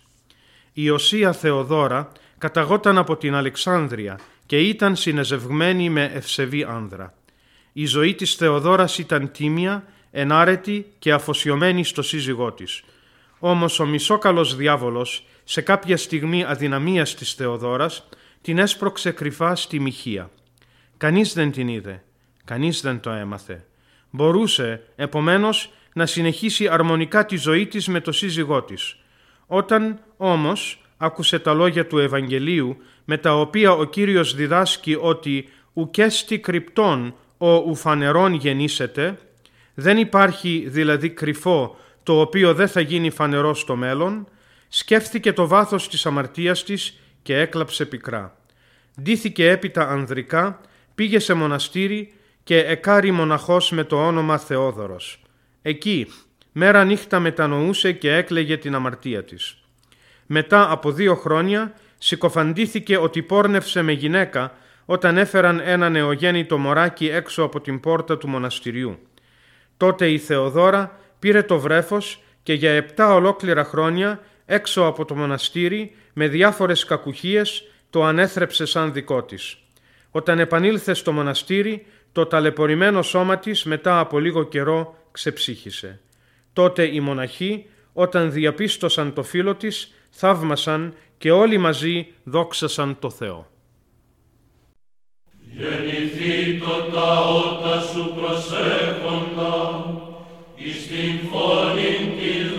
Η 0.73 0.91
Οσία 0.91 1.33
Θεοδόρα 1.33 2.13
καταγόταν 2.39 2.99
από 2.99 3.17
την 3.17 3.35
Αλεξάνδρεια 3.35 4.19
και 4.47 4.59
ήταν 4.59 4.97
συνεζευγμένη 4.97 5.91
με 5.91 6.11
ευσεβή 6.15 6.65
άνδρα. 6.65 7.15
Η 7.73 7.87
ζωή 7.87 8.15
της 8.15 8.35
Θεοδόρας 8.35 8.99
ήταν 8.99 9.31
τίμια 9.31 9.85
ενάρετη 10.11 10.87
και 10.99 11.13
αφοσιωμένη 11.13 11.85
στο 11.85 12.03
σύζυγό 12.03 12.53
της. 12.53 12.83
Όμως 13.39 13.81
ο 13.81 13.87
μισόκαλος 13.87 14.57
διάβολος, 14.57 15.25
σε 15.45 15.61
κάποια 15.61 15.97
στιγμή 15.97 16.45
αδυναμίας 16.45 17.15
της 17.15 17.33
Θεοδόρας, 17.33 18.09
την 18.43 18.59
έσπρωξε 18.59 19.11
κρυφά 19.11 19.57
στη 19.57 19.81
μοιχεία. 19.81 20.31
Κανείς 20.97 21.33
δεν 21.33 21.53
την 21.53 21.69
είδε, 21.69 22.03
κανείς 22.45 22.81
δεν 22.81 23.01
το 23.01 23.11
έμαθε. 23.11 23.65
Μπορούσε, 24.11 24.83
επομένως, 24.97 25.73
να 25.93 26.07
συνεχίσει 26.07 26.69
αρμονικά 26.69 27.27
τη 27.27 27.37
ζωή 27.37 27.67
της 27.67 27.89
με 27.89 28.01
το 28.01 28.13
σύζυγό 28.13 28.63
της. 28.63 28.97
Όταν, 29.47 29.99
όμως, 30.17 30.83
άκουσε 30.97 31.39
τα 31.39 31.55
λόγια 31.55 31.87
του 31.87 31.99
Ευαγγελίου, 31.99 32.77
με 33.05 33.19
τα 33.19 33.41
οποία 33.41 33.73
ο 33.73 33.85
Κύριος 33.85 34.35
διδάσκει 34.35 34.97
ότι 35.01 35.49
«ουκέστη 35.73 36.39
κρυπτών 36.39 37.15
ο 37.39 37.55
ουφανερών 37.55 38.35
γεννήσεται», 38.35 39.19
δεν 39.75 39.99
υπάρχει 39.99 40.65
δηλαδή 40.69 41.11
κρυφό 41.11 41.77
το 42.03 42.21
οποίο 42.21 42.55
δεν 42.55 42.69
θα 42.69 42.81
γίνει 42.81 43.11
φανερό 43.11 43.55
στο 43.55 43.77
μέλλον, 43.77 44.29
σκέφτηκε 44.69 45.33
το 45.33 45.47
βάθος 45.47 45.89
της 45.89 46.07
αμαρτίας 46.07 46.65
της 46.65 47.01
και 47.31 47.39
έκλαψε 47.39 47.85
πικρά. 47.85 48.37
Ντύθηκε 49.03 49.51
έπειτα 49.51 49.89
ανδρικά, 49.89 50.61
πήγε 50.95 51.19
σε 51.19 51.35
μοναστήρι 51.35 52.13
και 52.45 52.59
εκάρει 52.59 53.11
μοναχός 53.11 53.71
με 53.71 53.85
το 53.85 54.07
όνομα 54.07 54.39
Θεόδωρος. 54.39 55.23
Εκεί, 55.63 56.07
μέρα 56.53 56.85
νύχτα 56.85 57.21
μετανοούσε 57.21 57.93
και 57.93 58.15
έκλαιγε 58.15 58.57
την 58.57 58.75
αμαρτία 58.75 59.25
της. 59.25 59.57
Μετά 60.27 60.71
από 60.71 60.93
δύο 60.93 61.15
χρόνια 61.15 61.75
συκοφαντήθηκε 61.99 62.97
ότι 62.97 63.23
πόρνευσε 63.23 63.83
με 63.83 63.93
γυναίκα 63.93 64.53
όταν 64.85 65.19
έφεραν 65.19 65.61
ένα 65.65 65.89
νεογέννητο 65.89 66.59
μωράκι 66.59 67.09
έξω 67.09 67.43
από 67.43 67.61
την 67.61 67.81
πόρτα 67.81 68.19
του 68.19 68.29
μοναστηριού. 68.29 68.99
Τότε 69.77 70.11
η 70.11 70.19
Θεοδόρα 70.19 70.99
πήρε 71.19 71.43
το 71.43 71.59
βρέφος 71.59 72.23
και 72.43 72.53
για 72.53 72.71
επτά 72.71 73.15
ολόκληρα 73.15 73.65
χρόνια 73.65 74.21
έξω 74.47 74.83
από 74.85 75.05
το 75.05 75.15
μοναστήρι 75.15 75.95
με 76.13 76.29
διάφορες 76.29 76.85
κακουχίες 76.85 77.63
το 77.91 78.05
ανέθρεψε 78.05 78.65
σαν 78.65 78.93
δικό 78.93 79.23
της. 79.23 79.59
Όταν 80.11 80.39
επανήλθε 80.39 80.95
στο 80.95 81.13
μοναστήρι 81.13 81.87
το 82.13 82.27
ταλαιπωρημένο 82.27 83.03
σώμα 83.03 83.39
της 83.39 83.65
μετά 83.65 83.99
από 83.99 84.19
λίγο 84.19 84.43
καιρό 84.43 84.97
ξεψύχησε. 85.11 86.01
Τότε 86.53 86.95
οι 86.95 87.01
μοναχοί 87.01 87.67
όταν 87.93 88.33
διαπίστωσαν 88.33 89.13
το 89.13 89.23
φίλο 89.23 89.55
της 89.55 89.95
θαύμασαν 90.11 90.95
και 91.19 91.31
όλοι 91.31 91.59
μαζί 91.59 92.07
δόξασαν 92.25 92.97
το 92.99 93.11
Θεό. 93.11 93.51
Γεννηθεί 95.57 96.59
το 96.59 96.99
τα 97.63 97.81
σου 97.81 98.15
προσέχοντα 98.15 99.85
εις 100.55 100.87
την 100.89 101.29
φωνή 101.31 102.17
της 102.19 102.51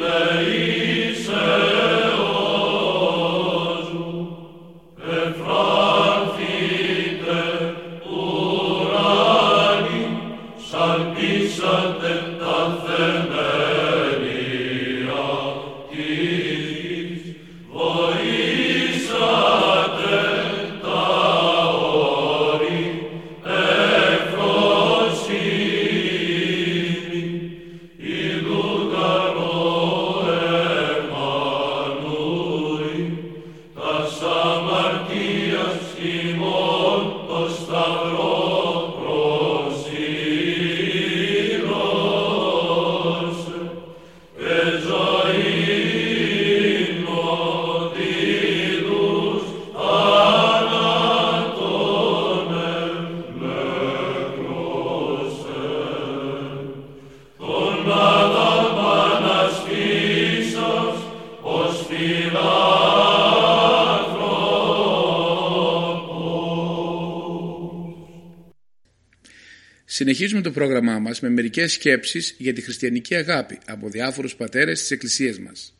Συνεχίζουμε 70.13 70.41
το 70.41 70.51
πρόγραμμά 70.51 70.99
μας 70.99 71.19
με 71.19 71.29
μερικές 71.29 71.71
σκέψεις 71.71 72.35
για 72.37 72.53
τη 72.53 72.61
χριστιανική 72.61 73.15
αγάπη 73.15 73.57
από 73.65 73.89
διάφορους 73.89 74.35
πατέρες 74.35 74.79
της 74.79 74.91
Εκκλησίας 74.91 75.39
μας. 75.39 75.77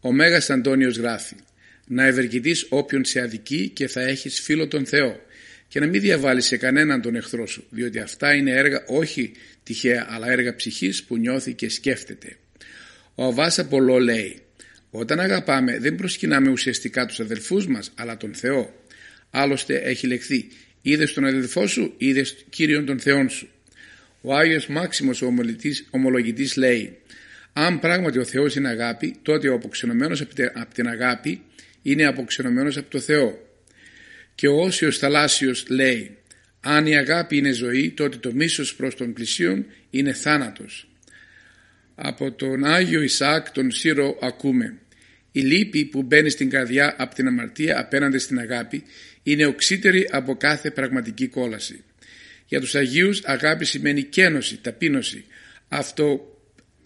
Ο 0.00 0.12
Μέγας 0.12 0.50
Αντώνιος 0.50 0.96
γράφει 0.96 1.34
«Να 1.86 2.06
ευεργητείς 2.06 2.66
όποιον 2.68 3.04
σε 3.04 3.20
αδικεί 3.20 3.68
και 3.68 3.88
θα 3.88 4.00
έχεις 4.00 4.40
φίλο 4.40 4.68
τον 4.68 4.86
Θεό 4.86 5.20
και 5.68 5.80
να 5.80 5.86
μην 5.86 6.00
διαβάλεις 6.00 6.46
σε 6.46 6.56
κανέναν 6.56 7.02
τον 7.02 7.14
εχθρό 7.14 7.46
σου, 7.46 7.66
διότι 7.70 7.98
αυτά 7.98 8.34
είναι 8.34 8.50
έργα 8.50 8.84
όχι 8.86 9.32
τυχαία 9.62 10.06
αλλά 10.10 10.30
έργα 10.30 10.56
ψυχής 10.56 11.04
που 11.04 11.16
νιώθει 11.16 11.54
και 11.54 11.68
σκέφτεται». 11.68 12.36
Ο 13.14 13.24
Αβάς 13.24 13.58
Απολό 13.58 13.98
λέει 13.98 14.40
«Όταν 14.90 15.20
αγαπάμε 15.20 15.78
δεν 15.78 15.94
προσκυνάμε 15.94 16.50
ουσιαστικά 16.50 17.06
τους 17.06 17.20
αδελφούς 17.20 17.66
μας 17.66 17.92
αλλά 17.94 18.16
τον 18.16 18.34
Θεό». 18.34 18.74
Άλλωστε 19.30 19.76
έχει 19.76 20.06
λεχθεί 20.06 20.48
Είδες 20.82 21.12
τον 21.12 21.24
αδελφό 21.24 21.66
σου, 21.66 21.94
είδες 21.98 22.44
κύριον 22.50 22.84
των 22.84 23.00
Θεών 23.00 23.28
σου. 23.28 23.48
Ο 24.20 24.34
Άγιος 24.34 24.66
Μάξιμος 24.66 25.22
ο 25.22 25.26
ομολογητής 25.90 26.56
λέει 26.56 26.98
αν 27.52 27.78
πράγματι 27.78 28.18
ο 28.18 28.24
Θεός 28.24 28.56
είναι 28.56 28.68
αγάπη 28.68 29.16
τότε 29.22 29.48
ο 29.48 29.54
αποξενωμένος 29.54 30.20
από 30.54 30.74
την 30.74 30.88
αγάπη 30.88 31.42
είναι 31.82 32.06
αποξενωμένος 32.06 32.76
από 32.76 32.90
το 32.90 33.00
Θεό. 33.00 33.38
Και 34.34 34.48
ο 34.48 34.60
Όσιος 34.60 34.98
Θαλάσσιος 34.98 35.68
λέει 35.68 36.16
αν 36.60 36.86
η 36.86 36.96
αγάπη 36.96 37.36
είναι 37.36 37.50
ζωή 37.50 37.90
τότε 37.90 38.16
το 38.16 38.32
μίσος 38.34 38.74
προς 38.74 38.94
τον 38.94 39.12
πλησίον 39.12 39.66
είναι 39.90 40.12
θάνατος. 40.12 40.88
Από 41.94 42.32
τον 42.32 42.64
Άγιο 42.64 43.02
Ισαάκ 43.02 43.50
τον 43.50 43.70
Σύρο 43.70 44.18
ακούμε 44.22 44.78
η 45.32 45.40
λύπη 45.40 45.84
που 45.84 46.02
μπαίνει 46.02 46.30
στην 46.30 46.50
καρδιά 46.50 46.94
από 46.98 47.14
την 47.14 47.26
αμαρτία 47.26 47.80
απέναντι 47.80 48.18
στην 48.18 48.38
αγάπη 48.38 48.82
είναι 49.22 49.46
οξύτερη 49.46 50.08
από 50.10 50.36
κάθε 50.36 50.70
πραγματική 50.70 51.28
κόλαση. 51.28 51.84
Για 52.46 52.60
τους 52.60 52.74
Αγίους 52.74 53.24
αγάπη 53.24 53.64
σημαίνει 53.64 54.02
κένωση, 54.02 54.56
ταπείνωση, 54.56 55.24
αυτό, 55.68 56.38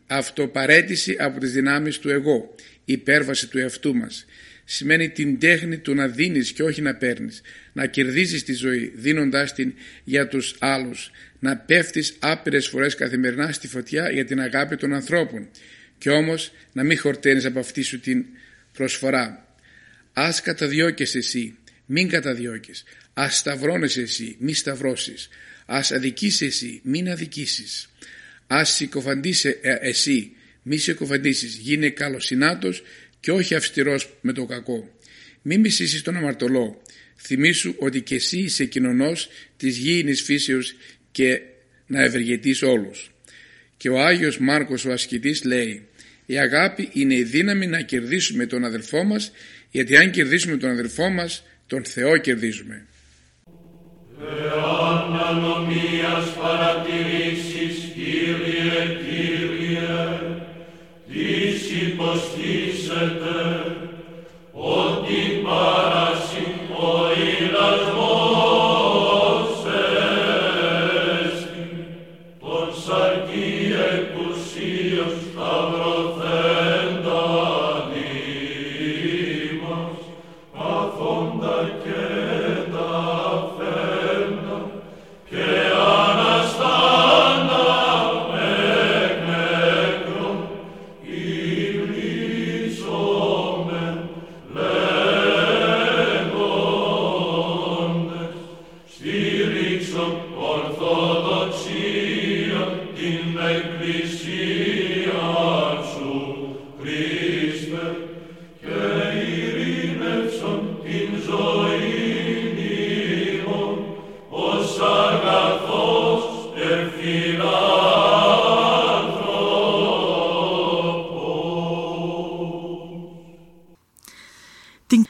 αυτοπαρέτηση 0.07 1.17
από 1.19 1.41
τις 1.41 1.53
δυνάμεις 1.53 1.99
του 1.99 2.11
εγώ, 2.11 2.55
υπέρβαση 2.85 3.49
του 3.49 3.59
εαυτού 3.59 3.95
μας. 3.95 4.27
Σημαίνει 4.65 5.09
την 5.09 5.39
τέχνη 5.39 5.79
του 5.79 5.95
να 5.95 6.09
δίνεις 6.09 6.53
και 6.53 6.63
όχι 6.63 6.83
να 6.83 6.95
παίρνεις, 6.95 7.41
να 7.73 7.87
κερδίζεις 7.87 8.45
τη 8.45 8.53
ζωή 8.53 8.93
δίνοντάς 8.95 9.55
την 9.55 9.75
για 10.05 10.29
τους 10.29 10.57
άλλους, 10.59 11.11
να 11.39 11.57
πέφτεις 11.57 12.17
άπειρες 12.19 12.69
φορές 12.69 12.95
καθημερινά 12.95 13.53
στη 13.53 13.69
φωτιά 13.69 14.11
για 14.11 14.25
την 14.25 14.41
αγάπη 14.41 14.77
των 14.77 14.95
ανθρώπων 14.95 15.49
και 15.99 16.11
όμως 16.11 16.53
να 16.73 16.83
μην 16.83 16.99
χορταίνεις 16.99 17.45
από 17.45 17.59
αυτή 17.59 17.83
σου 17.83 18.01
την 18.01 18.25
προσφορά. 18.73 19.57
Ας 20.13 20.41
καταδιώκεσαι 20.41 21.19
εσύ, 21.19 21.57
μην 21.87 22.09
καταδιώκεις. 22.09 22.85
Ας 23.15 23.37
σταυρώνεσαι 23.37 24.01
εσύ, 24.01 24.37
μη 24.39 24.55
σταυρώσεις. 24.55 25.29
Ας 25.67 25.93
αδικήσεις 25.93 26.41
εσύ, 26.41 26.81
μην 26.85 27.11
αδικήσεις. 27.11 27.89
Ας 28.47 28.75
συκοφαντήσει 28.75 29.59
ε, 29.63 29.77
εσύ, 29.81 30.33
μη 30.63 30.77
συκοφαντήσεις. 30.77 31.57
Γίνε 31.57 31.89
καλοσυνάτος 31.89 32.83
και 33.21 33.33
όχι 33.33 33.55
αυστηρός 33.55 34.17
με 34.21 34.33
το 34.33 34.45
κακό. 34.45 34.99
Μη 35.43 35.59
μισήσεις 35.59 36.03
τον 36.03 36.17
αμαρτωλό. 36.17 36.83
Θυμήσου 37.17 37.75
ότι 37.79 38.01
και 38.01 38.15
εσύ 38.15 38.39
είσαι 38.39 38.65
κοινωνός 38.65 39.29
της 39.57 39.77
γήινης 39.77 40.23
φύσεως 40.23 40.75
και 41.11 41.41
να 41.87 42.03
ευεργετείς 42.03 42.63
όλους. 42.63 43.15
Και 43.77 43.89
ο 43.89 44.01
Άγιος 44.01 44.39
Μάρκος 44.39 44.85
ο 44.85 44.93
ασκητής 44.93 45.45
λέει 45.45 45.87
«Η 46.27 46.39
αγάπη 46.39 46.89
είναι 46.93 47.15
η 47.15 47.23
δύναμη 47.23 47.67
να 47.67 47.81
κερδίσουμε 47.81 48.47
τον 48.47 48.65
αδελφό 48.65 49.05
μας 49.05 49.33
γιατί 49.71 49.97
αν 49.97 50.11
κερδίσουμε 50.11 50.57
τον 50.57 50.71
αδελφό 50.71 51.09
μας 51.09 51.45
τον 51.67 51.85
Θεό 51.85 52.17
κερδίζουμε. 52.17 52.87
Εάν 54.21 55.17
ανομίας 55.29 56.37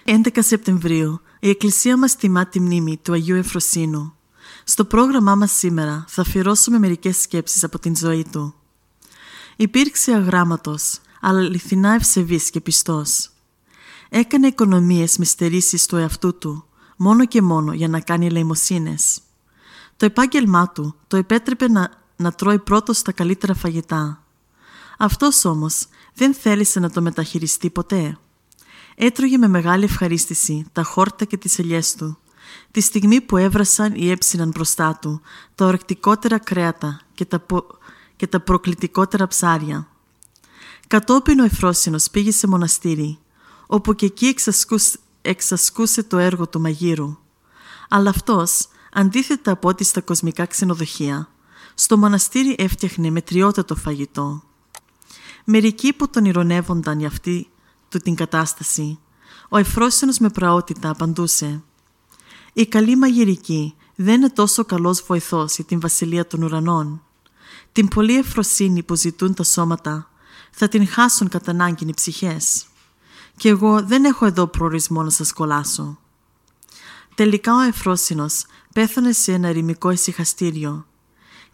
11 0.07 0.39
Σεπτεμβρίου 0.39 1.21
η 1.41 1.49
Εκκλησία 1.49 1.97
μας 1.99 2.17
τιμά 2.17 2.47
τη 2.47 2.61
μνήμη 2.61 2.97
του 3.03 3.13
Αγίου 3.13 3.37
Εφροσίνου. 3.37 4.15
Στο 4.65 4.85
πρόγραμμά 4.85 5.35
μας 5.35 5.53
σήμερα 5.53 6.05
θα 6.09 6.23
αφιερώσουμε 6.23 6.79
μερικές 6.79 7.21
σκέψεις 7.21 7.65
από 7.65 7.79
την 7.79 7.97
ζωή 7.97 8.27
του. 8.33 8.55
Υπήρξε 9.57 10.13
αγράμματος, 10.13 10.99
αλλά 11.21 11.39
αληθινά 11.39 11.95
ευσεβής 11.95 12.51
και 12.51 12.61
πιστός. 12.61 13.31
Έκανε 14.09 14.47
οικονομίες 14.47 15.19
με 15.19 15.25
στερήσεις 15.25 15.87
του 15.87 15.97
εαυτού 15.97 16.39
του, 16.39 16.65
μόνο 16.97 17.27
και 17.27 17.43
μόνο 17.43 17.73
για 17.73 17.89
να 17.89 18.01
κάνει 18.01 18.27
ελεημοσύνες. 18.27 19.21
Το 19.97 20.07
επάγγελμά 20.07 20.69
του 20.69 20.95
το 21.07 21.17
επέτρεπε 21.17 21.69
να, 21.69 21.91
να 22.17 22.33
τρώει 22.33 22.59
πρώτος 22.59 23.03
τα 23.03 23.13
καλύτερα 23.13 23.55
φαγητά. 23.55 24.25
Αυτός 24.99 25.45
όμως 25.45 25.87
δεν 26.15 26.35
θέλησε 26.35 26.81
να 26.81 26.91
το 26.91 27.03
μεταχειριστεί 27.03 27.71
ποτέ. 27.71 28.19
Έτρωγε 28.97 29.39
με 29.39 29.49
μεγάλη 29.49 29.85
ευχαρίστηση 29.85 30.67
τα 30.73 30.83
χόρτα 30.83 31.25
και 31.25 31.37
τις 31.37 31.59
ελιές 31.59 31.95
του, 31.95 32.19
τη 32.71 32.81
στιγμή 32.81 33.21
που 33.21 33.37
έβρασαν 33.37 33.93
ή 33.95 34.11
έψιναν 34.11 34.49
μπροστά 34.49 34.99
του 35.01 35.21
τα 35.55 35.67
ορεκτικότερα 35.67 36.39
κρέατα 36.39 37.01
και 37.15 37.25
τα, 37.25 37.45
και 38.17 38.27
τα 38.27 38.41
προκλητικότερα 38.41 39.27
ψάρια. 39.27 39.89
Κατόπιν 40.87 41.41
ο 41.41 41.45
Εφρόσινος 41.45 42.11
πήγε 42.11 42.31
σε 42.31 42.47
μοναστήρι, 42.47 43.19
όπου 43.67 43.95
και 43.95 44.07
εκεί 44.07 44.27
εξασκούσε, 44.27 44.99
εξασκούσε 45.23 46.03
το 46.03 46.19
έργο 46.19 46.49
του 46.49 46.61
μαγείρου. 46.61 47.17
Αλλά 47.89 48.11
αυτός, 48.11 48.69
αντίθετα 48.93 49.53
από 49.53 49.69
ό,τι 49.69 49.85
στα 49.85 50.01
κοσμικά 50.01 50.47
ξενοδοχεία, 50.47 51.29
στο 51.75 51.99
μοναστήρι 51.99 52.55
έφτιαχνε 52.59 53.11
μετριότατο 53.11 53.77
φαγητό. 53.77 54.43
Μερικοί 55.45 55.93
που 55.93 56.09
τον 56.09 56.25
ηρωνεύονταν 56.25 56.99
για 56.99 57.09
αυτή 57.09 57.49
του 57.89 57.99
την 57.99 58.15
κατάσταση, 58.15 58.99
ο 59.49 59.57
Εφρόσινος 59.57 60.19
με 60.19 60.29
πραότητα 60.29 60.91
απαντούσε 60.91 61.63
«Η 62.57 62.67
καλή 62.67 62.97
μαγειρική 62.97 63.75
δεν 63.95 64.15
είναι 64.15 64.31
τόσο 64.31 64.65
καλός 64.65 65.03
βοηθός 65.07 65.55
για 65.55 65.65
την 65.65 65.81
βασιλεία 65.81 66.27
των 66.27 66.43
ουρανών. 66.43 67.03
Την 67.73 67.89
πολλή 67.89 68.17
εφροσύνη 68.17 68.83
που 68.83 68.95
ζητούν 68.95 69.35
τα 69.35 69.43
σώματα 69.43 70.11
θα 70.51 70.69
την 70.69 70.89
χάσουν 70.89 71.29
κατά 71.29 71.51
ανάγκη 71.51 71.87
οι 71.89 71.95
ψυχές. 71.95 72.67
Και 73.37 73.49
εγώ 73.49 73.83
δεν 73.83 74.05
έχω 74.05 74.27
εδώ 74.27 74.47
προορισμό 74.47 75.03
να 75.03 75.11
σας 75.11 75.33
κολλάσω». 75.33 75.99
Τελικά 77.15 77.57
ο 77.57 77.61
Εφρόσινος 77.61 78.45
πέθανε 78.73 79.13
σε 79.13 79.33
ένα 79.33 79.49
ερημικό 79.49 79.91
ησυχαστήριο 79.91 80.87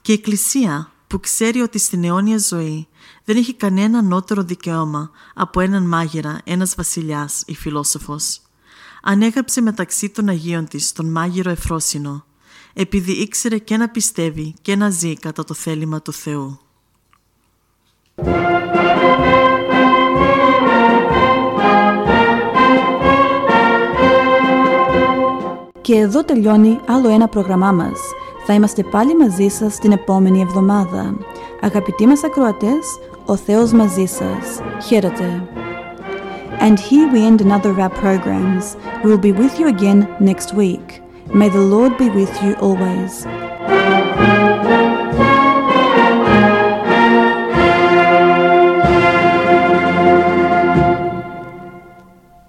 και 0.02 0.12
η 0.12 0.14
Εκκλησία 0.14 0.92
που 1.06 1.20
ξέρει 1.20 1.60
ότι 1.60 1.78
στην 1.78 2.04
αιώνια 2.04 2.38
ζωή 2.38 2.88
δεν 3.24 3.36
έχει 3.36 3.54
κανένα 3.54 3.98
ανώτερο 3.98 4.42
δικαίωμα 4.42 5.10
από 5.34 5.60
έναν 5.60 5.82
μάγειρα, 5.82 6.40
ένας 6.44 6.74
βασιλιάς 6.74 7.42
ή 7.46 7.54
φιλόσοφος. 7.54 8.40
Ανέγραψε 9.02 9.60
μεταξύ 9.60 10.08
των 10.08 10.28
Αγίων 10.28 10.68
της 10.68 10.92
τον 10.92 11.06
μάγειρο 11.06 11.50
Εφρόσινο, 11.50 12.24
επειδή 12.72 13.12
ήξερε 13.12 13.58
και 13.58 13.76
να 13.76 13.88
πιστεύει 13.88 14.54
και 14.62 14.76
να 14.76 14.90
ζει 14.90 15.14
κατά 15.14 15.44
το 15.44 15.54
θέλημα 15.54 16.02
του 16.02 16.12
Θεού. 16.12 16.58
Και 25.80 25.96
εδώ 25.96 26.24
τελειώνει 26.24 26.80
άλλο 26.86 27.08
ένα 27.08 27.28
πρόγραμμά 27.28 27.72
μας. 27.72 28.00
Θα 28.46 28.54
είμαστε 28.54 28.82
πάλι 28.82 29.16
μαζί 29.16 29.48
σας 29.48 29.78
την 29.78 29.92
επόμενη 29.92 30.40
εβδομάδα. 30.40 31.16
Αγαπητοί 31.60 32.06
μας 32.06 32.24
ακροατές, 32.24 32.98
ο 33.26 33.36
Θεός 33.36 33.72
μαζί 33.72 34.04
σας. 34.06 34.60
Χαίρετε. 34.86 35.48
And 36.58 36.78
here 36.78 37.10
we 37.10 37.24
end 37.24 37.40
another 37.40 37.70
of 37.70 37.78
our 37.78 37.90
programs. 37.90 38.76
We 39.04 39.10
will 39.10 39.18
be 39.18 39.32
with 39.32 39.58
you 39.58 39.68
again 39.68 40.16
next 40.20 40.54
week. 40.54 41.00
May 41.32 41.48
the 41.48 41.60
Lord 41.60 41.96
be 41.96 42.10
with 42.10 42.42
you 42.42 42.54
always. 42.54 43.24